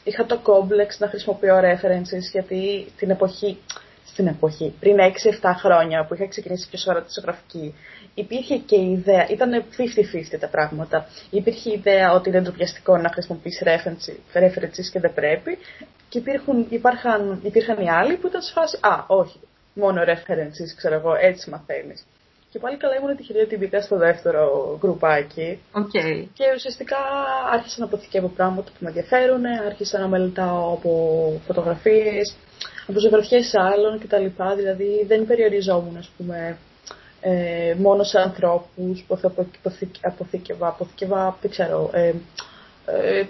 [0.03, 3.57] είχα το κόμπλεξ να χρησιμοποιώ references, γιατί την εποχή,
[4.05, 4.97] στην εποχή, πριν
[5.41, 7.75] 6-7 χρόνια που είχα ξεκινήσει πιο σοβαρά τη ζωγραφική,
[8.13, 9.63] υπήρχε και η ιδέα, ήταν
[10.33, 11.07] 50-50 τα πράγματα.
[11.29, 13.63] Υπήρχε η ιδέα ότι είναι ντροπιαστικό να χρησιμοποιήσει
[14.33, 15.57] references και δεν πρέπει.
[16.09, 19.39] Και υπήρχαν, υπήρχαν, υπήρχαν οι άλλοι που ήταν σε φάση, α, όχι,
[19.73, 22.05] μόνο references, ξέρω εγώ, έτσι μαθαίνεις.
[22.55, 25.59] Και πάλι καλά ήμουν τυχερή ότι μπήκα στο δεύτερο γκρουπάκι.
[25.73, 26.25] Okay.
[26.33, 26.97] Και ουσιαστικά
[27.51, 30.91] άρχισα να αποθηκεύω πράγματα που με ενδιαφέρουν, άρχισα να μελετάω από
[31.45, 32.35] φωτογραφίες,
[32.87, 34.25] από ζωγραφιές άλλων κτλ.
[34.55, 36.57] Δηλαδή δεν περιοριζόμουν, ας πούμε,
[37.21, 39.33] ε, μόνο σε ανθρώπους που θα
[40.01, 42.13] αποθήκευα, αποθήκευα, δεν ξέρω, ε,
[42.85, 43.23] ε,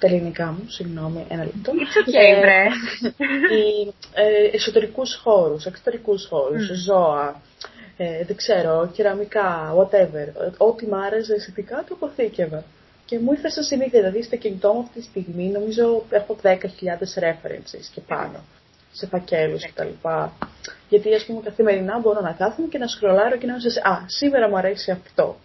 [0.00, 1.72] τα ελληνικά μου, συγγνώμη, ένα λεπτό.
[1.72, 2.64] It's okay, βρε.
[3.56, 7.42] Οι ε, εσωτερικούς χώρους, εξωτερικούς χώρους, ζώα,
[7.96, 10.52] ε, δεν ξέρω, κεραμικά, whatever.
[10.56, 12.64] Ό,τι μ' άρεσε αισθητικά το αποθήκευα.
[13.04, 16.52] Και μου ήρθε σαν συνήθεια, δηλαδή στο κινητό μου αυτή τη στιγμή νομίζω έχω 10.000
[17.22, 18.44] references και πάνω
[18.92, 20.08] σε φακέλους κτλ.
[20.88, 24.48] Γιατί ας πούμε καθημερινά μπορώ να κάθομαι και να σκρολάρω και να σας «Α, σήμερα
[24.48, 25.36] μου αρέσει αυτό».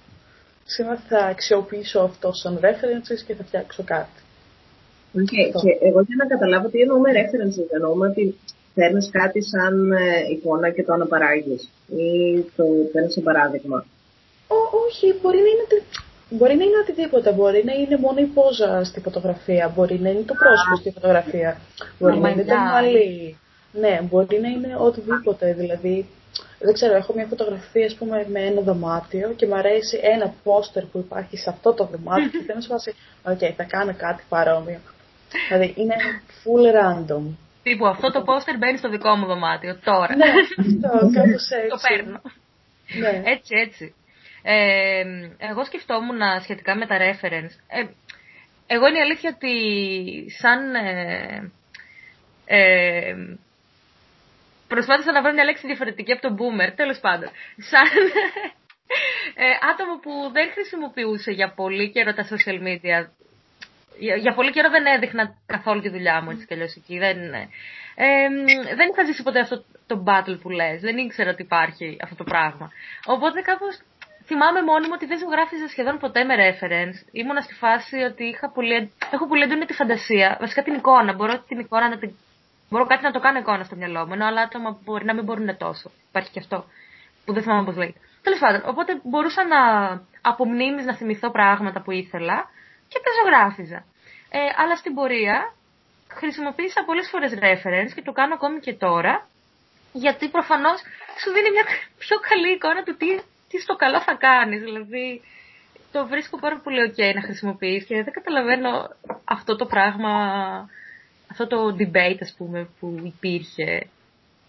[0.65, 4.21] Σήμερα θα αξιοποιήσω αυτό σαν references και θα φτιάξω κάτι.
[5.21, 5.45] Okay.
[5.61, 8.35] Και εγώ για να καταλάβω τι εννοούμε references, εννοούμε ότι
[8.73, 10.01] παίρνεις κάτι σαν ε,
[10.31, 11.69] εικόνα και το αναπαράγεις
[12.03, 12.11] ή
[12.55, 13.85] το παίρνεις σαν παράδειγμα.
[14.47, 15.67] Ό, όχι, μπορεί να είναι
[16.29, 17.31] Μπορεί να είναι οτιδήποτε.
[17.31, 19.71] Μπορεί να είναι μόνο η πόζα στη φωτογραφία.
[19.75, 21.59] Μπορεί να είναι το πρόσωπο στη φωτογραφία.
[21.99, 23.37] Μπορεί να είναι το μαλλί.
[23.71, 25.53] Ναι, μπορεί να είναι οτιδήποτε.
[25.53, 26.05] Δηλαδή,
[26.59, 30.83] δεν ξέρω, έχω μια φωτογραφία ας πούμε, με ένα δωμάτιο και μου αρέσει ένα πόστερ
[30.83, 34.79] που υπάρχει σε αυτό το δωμάτιο και θέλω να σου Οκ, θα κάνω κάτι παρόμοιο.
[35.47, 35.95] Δηλαδή, είναι
[36.43, 37.35] full random.
[37.63, 40.15] Τύπου αυτό το πόστερ μπαίνει στο δικό μου δωμάτιο τώρα.
[40.15, 40.25] Ναι,
[40.59, 41.69] αυτό, κάπως έτσι.
[41.69, 42.21] το παίρνω.
[42.99, 43.21] Ναι.
[43.25, 43.95] Έτσι, έτσι.
[44.43, 45.03] Ε,
[45.37, 47.55] εγώ σκεφτόμουν σχετικά με τα reference.
[47.67, 47.83] Ε,
[48.67, 49.55] εγώ είναι η αλήθεια ότι
[50.39, 50.75] σαν...
[50.75, 51.51] Ε,
[52.45, 53.15] ε,
[54.67, 57.29] προσπάθησα να βρω μια λέξη διαφορετική από τον boomer, τέλος πάντων.
[57.57, 57.87] Σαν
[59.35, 63.07] ε, άτομο που δεν χρησιμοποιούσε για πολύ καιρό τα social media.
[63.97, 66.97] Για, για πολύ καιρό δεν έδειχνα καθόλου τη δουλειά μου έτσι κι αλλιώς εκεί.
[66.97, 68.27] Δεν, ε,
[68.75, 70.81] δεν είχα ζήσει ποτέ αυτό το battle που λες.
[70.81, 72.71] Δεν ήξερα ότι υπάρχει αυτό το πράγμα.
[73.05, 73.81] Οπότε κάπως
[74.25, 76.97] θυμάμαι μόνη μου ότι δεν ζωγράφιζα σχεδόν ποτέ με reference.
[77.11, 80.37] Ήμουνα στη φάση ότι είχα πολύ, έχω πολύ έντονη τη φαντασία.
[80.39, 81.13] Βασικά την εικόνα.
[81.13, 82.11] Μπορώ την εικόνα να την.
[82.69, 84.13] Μπορώ κάτι να το κάνω εικόνα στο μυαλό μου.
[84.13, 85.91] Ενώ άλλα άτομα μπορεί να μην μπορούν τόσο.
[86.09, 86.65] Υπάρχει και αυτό.
[87.25, 87.95] Που δεν θυμάμαι πώς λέει.
[88.21, 89.59] Τέλος πάντων, οπότε μπορούσα να
[90.21, 90.45] από
[90.85, 92.49] να θυμηθώ πράγματα που ήθελα
[92.95, 93.79] και τα ζωγράφιζα.
[94.29, 95.53] Ε, αλλά στην πορεία
[96.19, 99.27] χρησιμοποίησα πολλές φορές reference και το κάνω ακόμη και τώρα.
[99.93, 100.79] Γιατί προφανώς
[101.19, 101.65] σου δίνει μια
[101.97, 103.07] πιο καλή εικόνα του τι
[103.49, 104.61] τι στο καλό θα κάνεις.
[104.61, 105.21] Δηλαδή,
[105.91, 108.69] το βρίσκω πάρα πολύ ok να χρησιμοποιείς και δεν καταλαβαίνω
[109.23, 110.13] αυτό το πράγμα,
[111.31, 113.87] αυτό το debate, ας πούμε, που υπήρχε,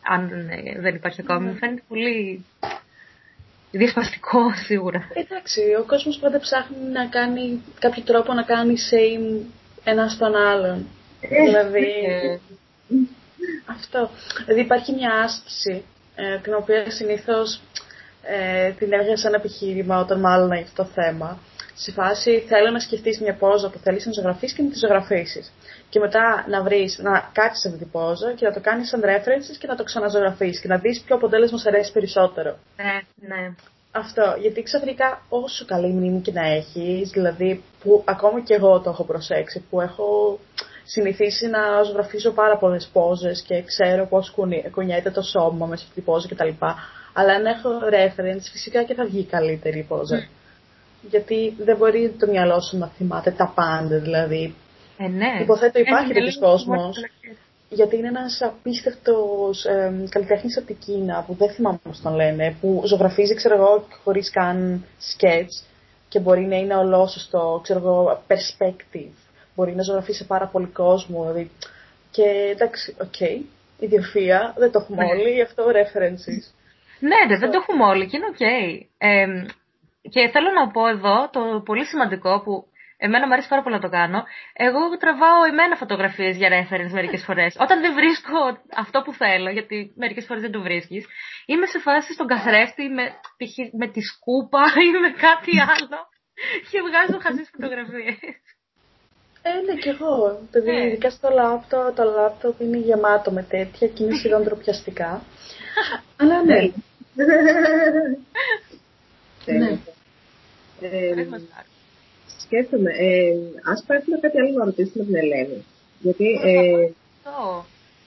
[0.03, 0.29] αν
[0.77, 1.49] δεν υπάρχει ακόμη.
[1.49, 2.45] Μου φαίνεται πολύ
[3.77, 5.09] διασπαστικό σίγουρα.
[5.15, 9.45] Εντάξει, ο κόσμος πάντα ψάχνει να κάνει κάποιο τρόπο να κάνει same
[9.85, 10.87] ένα στον άλλον.
[11.21, 12.39] Ε, δηλαδή, ε.
[13.67, 14.11] αυτό.
[14.45, 15.85] Δηλαδή υπάρχει μια άσκηση,
[16.15, 17.61] ε, την οποία συνήθως
[18.23, 21.39] ε, την έβγαλε σαν επιχείρημα όταν μάλλον έχει το θέμα.
[21.79, 25.53] Σε φάση θέλω να σκεφτείς μια πόζα που θέλεις να ζωγραφίσεις και να τη ζωγραφίσεις.
[25.89, 29.57] Και μετά να βρεις, να κάτσεις αυτή την πόζα και να το κάνεις σαν references
[29.59, 32.59] και να το ξαναζωγραφίσεις και να δεις ποιο αποτέλεσμα σου αρέσει περισσότερο.
[32.77, 33.55] Ναι, ναι.
[33.91, 38.91] Αυτό, γιατί ξαφνικά όσο καλή μνήμη και να έχεις, δηλαδή που ακόμα και εγώ το
[38.91, 40.39] έχω προσέξει, που έχω
[40.85, 44.35] συνηθίσει να ζωγραφίσω πάρα πολλές πόζες και ξέρω πώς
[44.71, 46.49] κουνιέται το σώμα μέσα στη πόζα κτλ.
[47.13, 50.29] Αλλά αν έχω reference, φυσικά και θα βγει καλύτερη η πόζα.
[51.07, 51.11] Mm.
[51.11, 54.55] Γιατί δεν μπορεί το μυαλό σου να θυμάται τα πάντα, δηλαδή.
[54.99, 55.43] Ε, ναι.
[55.43, 56.97] Υποθέτω υπάρχει ε, τέτοιος κόσμος.
[57.69, 62.57] Γιατί είναι ένας απίστευτος ε, καλλιτέχνης από την Κίνα, που δεν θυμάμαι πώς τον λένε,
[62.61, 65.65] που ζωγραφίζει, ξέρω εγώ, χωρίς καν sketch
[66.09, 69.11] και μπορεί να είναι ολόσωστο, ξέρω εγώ, perspective.
[69.55, 71.21] Μπορεί να ζωγραφίσει πάρα πολύ κόσμο.
[71.21, 71.51] Δηλαδή.
[72.11, 73.41] Και εντάξει, OK, okay,
[73.79, 75.11] ιδιοφυΐα, δεν το έχουμε ναι.
[75.11, 76.45] όλοι, γι' αυτό references.
[77.01, 78.45] Ναι, δεν το έχουμε όλοι και είναι οκ.
[80.13, 82.65] Και θέλω να πω εδώ το πολύ σημαντικό που
[82.97, 84.25] εμένα μου αρέσει πάρα πολύ να το κάνω.
[84.53, 87.57] Εγώ τραβάω εμένα φωτογραφίες για reference μερικές φορές.
[87.59, 88.39] Όταν δεν βρίσκω
[88.77, 91.07] αυτό που θέλω, γιατί μερικές φορές δεν το βρίσκεις,
[91.47, 93.05] είμαι σε φάση στον καθρέφτη με,
[93.81, 95.99] με τη σκούπα ή με κάτι άλλο
[96.71, 98.19] και βγάζω χαζές φωτογραφίες.
[99.49, 100.41] Ε, ναι, κι εγώ.
[100.51, 100.87] Παιδί, ναι.
[100.87, 105.23] ειδικά στο λάπτο, το λάπτοπ είναι γεμάτο με τέτοια και είναι σχεδόν τροπιαστικά.
[106.17, 106.61] Αλλά ναι.
[109.45, 109.79] ναι.
[110.81, 111.27] Ε,
[112.41, 113.35] σκέφτομαι, ε,
[113.73, 115.65] ας πάρουμε κάτι άλλο να ρωτήσουμε την Ελένη.
[116.01, 116.91] Γιατί ε,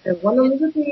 [0.03, 0.83] εγώ νομίζω ότι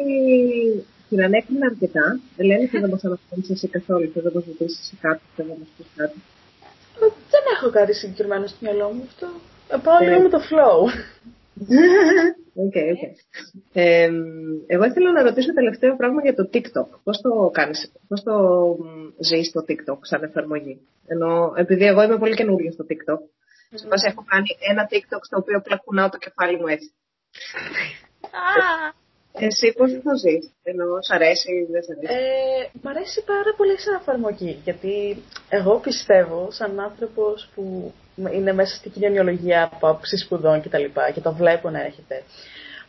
[1.10, 2.20] την ανέκρινα αρκετά.
[2.38, 5.68] Ελένη, θα δεν μας αναφέρεις εσύ καθόλου, θα δεν μας ρωτήσεις κάτι, θα δεν μας
[5.78, 6.18] πεις κάτι.
[7.02, 9.28] Ε, δεν έχω κάτι συγκεκριμένο στο μυαλό μου αυτό.
[9.68, 10.80] Ε, πάω λίγο με το flow.
[12.66, 13.14] Okay, okay.
[13.74, 14.10] Ε,
[14.68, 16.90] εγώ ήθελα να ρωτήσω τελευταίο πράγμα για το TikTok.
[17.04, 18.34] Πώς το κάνεις, πώς το
[19.20, 23.92] ζεις το TikTok σαν εφαρμογή; Ενώ επειδή εγώ είμαι πολύ καινούργια στο TikTok, mm.
[23.94, 26.92] σε έχω κάνει ένα TikTok στο οποίο πλακουνάω το κεφάλι μου έτσι.
[29.40, 33.52] Εσύ πώς το ζεις, ενώ σ' αρέσει ή δεν σ' αρέσει; Ε, μ' αρέσει πάρα
[33.58, 37.94] πολύ σαν εφαρμογή, γιατί εγώ πιστεύω σαν άνθρωπος που
[38.32, 40.84] είναι μέσα στην κοινωνιολογία από άψη σπουδών κτλ.
[40.84, 42.24] Και, και το βλέπω να έρχεται.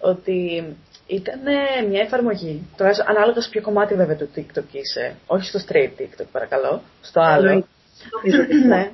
[0.00, 0.64] Ότι
[1.06, 1.40] ήταν
[1.88, 2.68] μια εφαρμογή.
[2.76, 5.16] Τώρα, ανάλογα σε ποιο κομμάτι βέβαια του TikTok είσαι.
[5.26, 6.82] Όχι στο straight TikTok, παρακαλώ.
[7.00, 7.64] Στο άλλο.
[8.66, 8.90] ναι.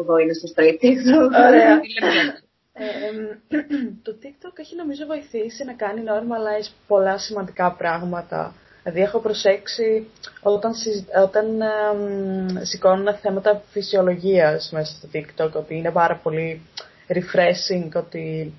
[0.00, 1.46] Εδώ είναι στο straight TikTok.
[1.46, 1.80] Ωραία.
[4.06, 10.06] το TikTok έχει νομίζω βοηθήσει να κάνει normalize πολλά σημαντικά πράγματα Δηλαδή έχω προσέξει
[10.42, 10.72] όταν,
[11.22, 16.62] όταν ε, σηκώνουν θέματα φυσιολογίας μέσα στο TikTok ότι είναι πάρα πολύ
[17.08, 18.54] refreshing, ότι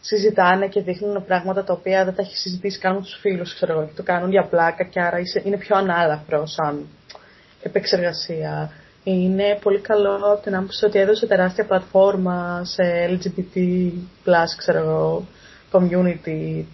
[0.00, 3.72] συζητάνε και δείχνουν πράγματα τα οποία δεν τα έχει συζητήσει καν με τους φίλους, ξέρω
[3.72, 6.86] εγώ, και το κάνουν για πλάκα και άρα είναι πιο ανάλαφρο σαν
[7.62, 8.70] επεξεργασία.
[9.04, 9.82] Είναι πολύ
[10.32, 13.58] από την άποψη ότι έδωσε τεράστια πλατφόρμα σε LGBT+,
[14.56, 15.26] ξέρω εγώ,
[15.72, 16.64] community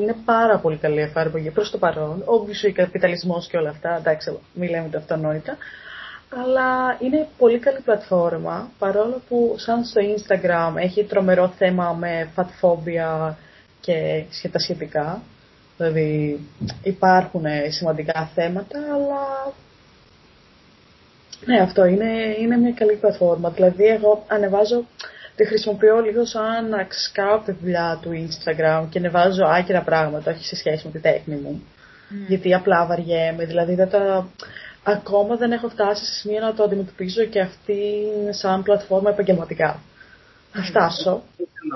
[0.00, 2.24] είναι πάρα πολύ καλή εφαρμογή προς το παρόν.
[2.26, 5.56] Obviously, καπιταλισμός και όλα αυτά, εντάξει, μην λέμε τα αυτονόητα.
[6.42, 13.38] Αλλά είναι πολύ καλή πλατφόρμα, παρόλο που σαν στο Instagram έχει τρομερό θέμα με φατφόμπια
[13.80, 15.22] και τα σχετικά.
[15.76, 16.40] Δηλαδή
[16.82, 19.52] υπάρχουν σημαντικά θέματα, αλλά
[21.46, 23.50] ναι, αυτό είναι, είναι μια καλή πλατφόρμα.
[23.50, 24.86] Δηλαδή εγώ ανεβάζω
[25.36, 30.30] τη χρησιμοποιώ λίγο σαν να ξεσκάω από τη δουλειά του Instagram και ανεβάζω άκυρα πράγματα,
[30.30, 31.62] όχι σε σχέση με τη τέχνη μου.
[31.62, 32.14] Mm.
[32.28, 34.28] Γιατί απλά βαριέμαι, δηλαδή δεν τα...
[34.82, 37.80] ακόμα δεν έχω φτάσει σε σημείο να το αντιμετωπίζω και αυτή
[38.30, 39.80] σαν πλατφόρμα επαγγελματικά.
[40.58, 41.22] Θα φτάσω.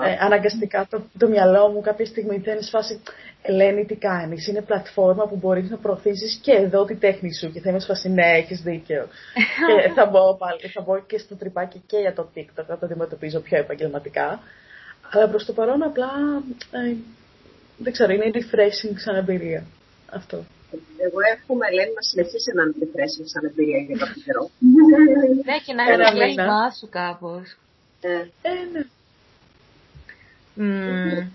[0.05, 3.01] Ε, αναγκαστικά το, το μυαλό μου κάποια στιγμή δεν είναι σφάση
[3.45, 7.59] Ελένη τι κάνεις, είναι πλατφόρμα που μπορείς να προωθήσεις και εδώ τη τέχνη σου και
[7.59, 9.07] θα είμαι σφάση ναι έχεις δίκιο.
[9.67, 12.85] και θα μπω, πάλι, θα μπω και στο τρυπάκι και για το TikTok, θα το
[12.85, 14.39] αντιμετωπίζω πιο επαγγελματικά.
[15.11, 16.11] Αλλά προς το παρόν απλά,
[16.71, 16.95] ε,
[17.77, 19.63] δεν ξέρω, είναι refreshing σαν εμπειρία.
[20.09, 20.37] Αυτό.
[21.05, 24.43] Εγώ εύχομαι, Ελένη, να συνεχίσει να είναι refreshing σαν εμπειρία για κάποιο καιρό.
[25.47, 27.57] Ναι, και να είναι το σου κάπως.
[28.03, 28.83] Ε, ε ναι.
[30.57, 31.27] Mm.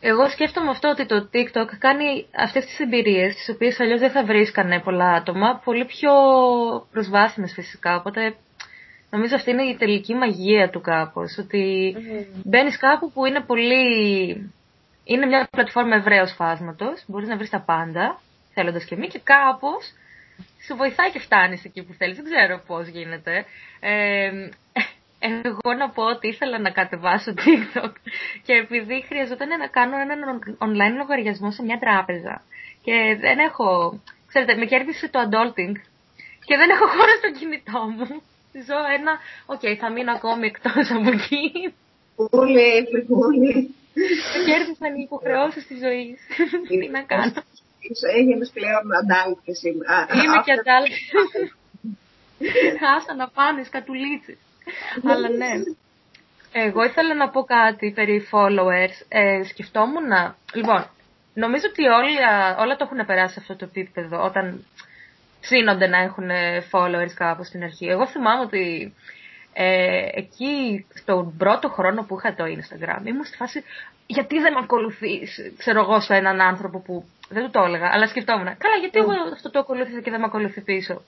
[0.00, 4.24] Εγώ σκέφτομαι αυτό ότι το TikTok κάνει αυτές τις εμπειρίες, τις οποίες αλλιώς δεν θα
[4.24, 6.12] βρίσκανε πολλά άτομα, πολύ πιο
[6.92, 7.96] προσβάσιμες φυσικά.
[7.96, 8.34] Οπότε
[9.10, 11.38] νομίζω αυτή είναι η τελική μαγεία του κάπως.
[11.38, 12.40] Ότι mm.
[12.44, 13.86] μπαίνεις κάπου που είναι πολύ...
[15.04, 18.20] Είναι μια πλατφόρμα ευρέως φάσματος, μπορείς να βρεις τα πάντα,
[18.54, 19.92] θέλοντας και μη, και κάπως
[20.66, 22.16] σου βοηθάει και φτάνεις εκεί που θέλεις.
[22.16, 23.44] Δεν ξέρω πώς γίνεται.
[23.80, 24.30] Ε,
[25.22, 27.92] εγώ να πω ότι ήθελα να κατεβάσω TikTok
[28.46, 30.18] και επειδή χρειαζόταν να κάνω έναν
[30.58, 32.42] online λογαριασμό σε μια τράπεζα
[32.84, 35.74] και δεν έχω, ξέρετε, με κέρδισε το adulting
[36.46, 38.22] και δεν έχω χώρο στο κινητό μου.
[38.66, 39.12] Ζω ένα,
[39.46, 41.74] OK, okay, θα μείνω ακόμη εκτός από εκεί.
[42.30, 42.72] Πολύ,
[43.08, 43.74] πολύ.
[44.32, 46.18] Με κέρδισαν οι υποχρεώσεις της ζωής.
[46.68, 47.32] Τι να κάνω.
[48.18, 50.06] Έγινες πλέον adult και σήμερα.
[50.24, 50.92] Είμαι και adult.
[52.96, 54.38] Άστα να πάνε, σκατουλίτσες.
[55.04, 55.52] Αλλά ναι.
[56.52, 59.04] Εγώ ήθελα να πω κάτι περί followers.
[59.08, 60.36] Ε, σκεφτόμουν να...
[60.54, 60.86] Λοιπόν,
[61.34, 62.16] νομίζω ότι όλοι,
[62.58, 64.64] όλα το έχουν περάσει αυτό το επίπεδο όταν
[65.40, 66.28] ψήνονται να έχουν
[66.70, 67.86] followers κάπου στην αρχή.
[67.86, 68.94] Εγώ θυμάμαι ότι
[69.52, 73.64] ε, εκεί στον πρώτο χρόνο που είχα το Instagram ήμουν στη φάση
[74.06, 78.06] γιατί δεν με ακολουθείς, ξέρω εγώ, σε έναν άνθρωπο που δεν του το έλεγα, αλλά
[78.06, 81.02] σκεφτόμουν, καλά γιατί εγώ αυτό το ακολούθησα και δεν με ακολουθεί πίσω.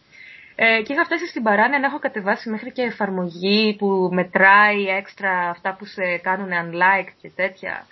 [0.57, 5.49] Ε, και είχα φτάσει στην παράνοια να έχω κατεβάσει μέχρι και εφαρμογή που μετράει έξτρα
[5.49, 7.87] αυτά που σε κάνουν unlike και τέτοια.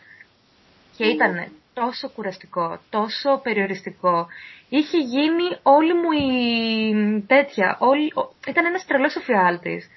[0.96, 4.26] Και ήταν τόσο κουραστικό, τόσο περιοριστικό.
[4.68, 8.12] Είχε γίνει όλη μου η τέτοια, όλη...
[8.48, 9.90] ήταν ένας τρελός εφιάλτης.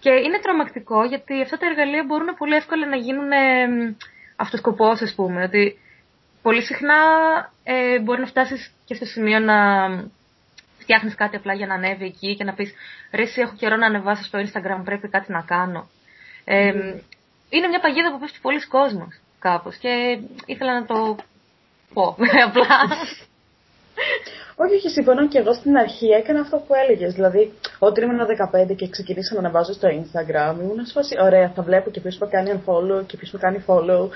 [0.00, 3.28] Και είναι τρομακτικό γιατί αυτά τα εργαλεία μπορούν πολύ εύκολα να γίνουν
[4.36, 5.42] αυτοσκοπός, ας πούμε.
[5.42, 5.78] Ότι
[6.42, 6.94] πολύ συχνά
[7.64, 9.54] ε, μπορεί να φτάσεις και στο σημείο να
[10.86, 12.70] φτιάχνεις κάτι απλά για να ανέβει εκεί και να πεις
[13.12, 15.88] Ρε, εσύ έχω καιρό να ανεβάσω στο Instagram, πρέπει κάτι να κάνω.
[16.44, 16.72] Ε,
[17.48, 21.16] Είναι μια παγίδα που πέφτει πολλοί κόσμος κάπως και ήθελα να το
[21.94, 22.16] πω
[22.46, 22.78] απλά.
[24.62, 27.14] Όχι, όχι, συμφωνώ και εγώ στην αρχή έκανα αυτό που έλεγες.
[27.14, 28.26] Δηλαδή, όταν ήμουν
[28.70, 32.26] 15 και ξεκινήσα να ανεβάζω στο Instagram, ήμουν σε ωραία, θα βλέπω και ποιος με
[32.26, 34.08] κάνει unfollow και ποιος με κάνει follow.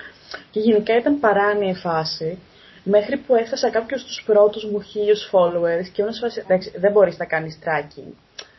[0.51, 2.39] Και γενικά ήταν παράνοια η φάση.
[2.85, 6.41] Μέχρι που έφτασα κάποιος στου πρώτους μου χίλιους followers και ήμουν σε φάση.
[6.45, 8.13] Εντάξει, δεν μπορείς να κάνεις tracking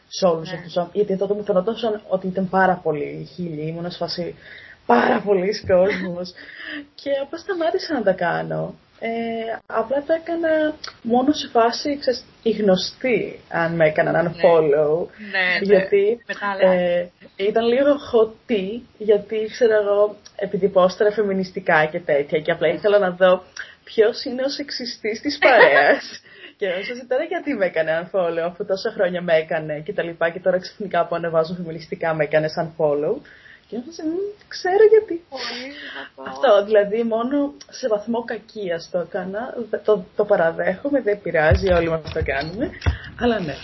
[0.07, 0.57] σε όλους ναι.
[0.57, 0.89] αυτούς.
[0.93, 1.75] Γιατί τότε μου φαινόταν
[2.07, 3.65] ότι ήταν πάρα πολύ χίλιοι.
[3.67, 4.35] Ήμουν σε φάση
[4.85, 6.21] πάρα πολλοί κόσμο.
[7.01, 8.75] και απλά σταμάτησα να τα κάνω.
[9.03, 14.29] Ε, απλά τα έκανα μόνο σε φάση ξέρεις, οι γνωστοί αν με έκαναν ναι.
[14.29, 15.07] unfollow.
[15.31, 16.23] Ναι, ναι, γιατί
[16.59, 17.05] ε,
[17.35, 23.09] ήταν λίγο χωτή, γιατί ξέρω εγώ, επειδή πόστερα φεμινιστικά και τέτοια και απλά ήθελα να
[23.09, 23.43] δω
[23.83, 26.21] ποιος είναι ο σεξιστής της παρέας;
[26.57, 30.29] και να τώρα γιατί με έκανε unfollow, αφού τόσα χρόνια με έκανε και τα λοιπά
[30.29, 33.15] και τώρα ξαφνικά που ανεβάζω φεμινιστικά με έκανε unfollow.
[33.67, 34.03] Και έφτασε,
[34.47, 35.23] ξέρω γιατί.
[36.27, 39.53] Αυτό, δηλαδή μόνο σε βαθμό κακίας το έκανα.
[39.83, 42.69] Το, το παραδέχομαι, δεν πειράζει, όλοι μας το κάνουμε.
[43.19, 43.55] Αλλά ναι.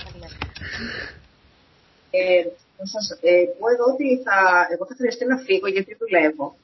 [2.11, 2.43] Ε,
[2.77, 4.37] θα σας ε, πω εδώ ότι θα,
[4.73, 6.55] εγώ θα χρειαστεί να φύγω γιατί δουλεύω.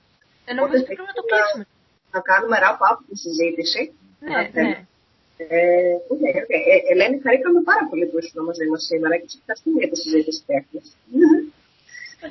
[0.46, 1.66] Ε, νομίζω ότι πρέπει να το κλείσουμε.
[2.14, 3.82] Να κάνουμε wrap-up τη συζήτηση.
[4.20, 4.70] Ναι, ναι.
[5.38, 6.62] Ε, okay, okay.
[6.72, 10.42] Ε, Ελένη, χαρήκαμε πάρα πολύ που ήσουν μαζί μας σήμερα και σα για τη συζήτηση
[10.50, 10.80] τέχνη.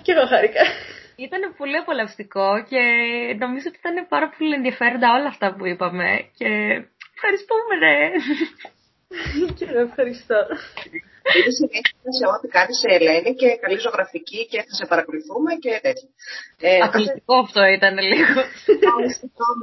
[0.05, 0.63] Και εγώ χάρηκα.
[1.27, 2.83] Ήταν πολύ απολαυστικό και
[3.45, 6.09] νομίζω ότι ήταν πάρα πολύ ενδιαφέροντα όλα αυτά που είπαμε.
[6.39, 6.51] Και
[7.15, 7.97] ευχαριστούμε, ρε.
[9.57, 10.39] και εγώ ευχαριστώ.
[11.39, 15.73] Ήδη συνέχεια σε ό,τι κάνεις σε Ελένη και καλή ζωγραφική και θα σε παρακολουθούμε και
[15.87, 16.09] τέτοια.
[16.69, 18.41] Ε, Αθλητικό αυτό ήταν λίγο.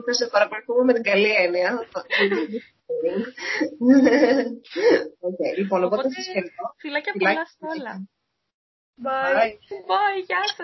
[0.05, 1.69] θα σε παρακολουθούμε με την καλή έννοια.
[5.27, 6.25] okay, λοιπόν, οπότε σας
[6.81, 7.93] Φιλάκια πολλά σε όλα.
[9.05, 9.51] Bye.
[9.91, 10.55] Bye, γεια σας.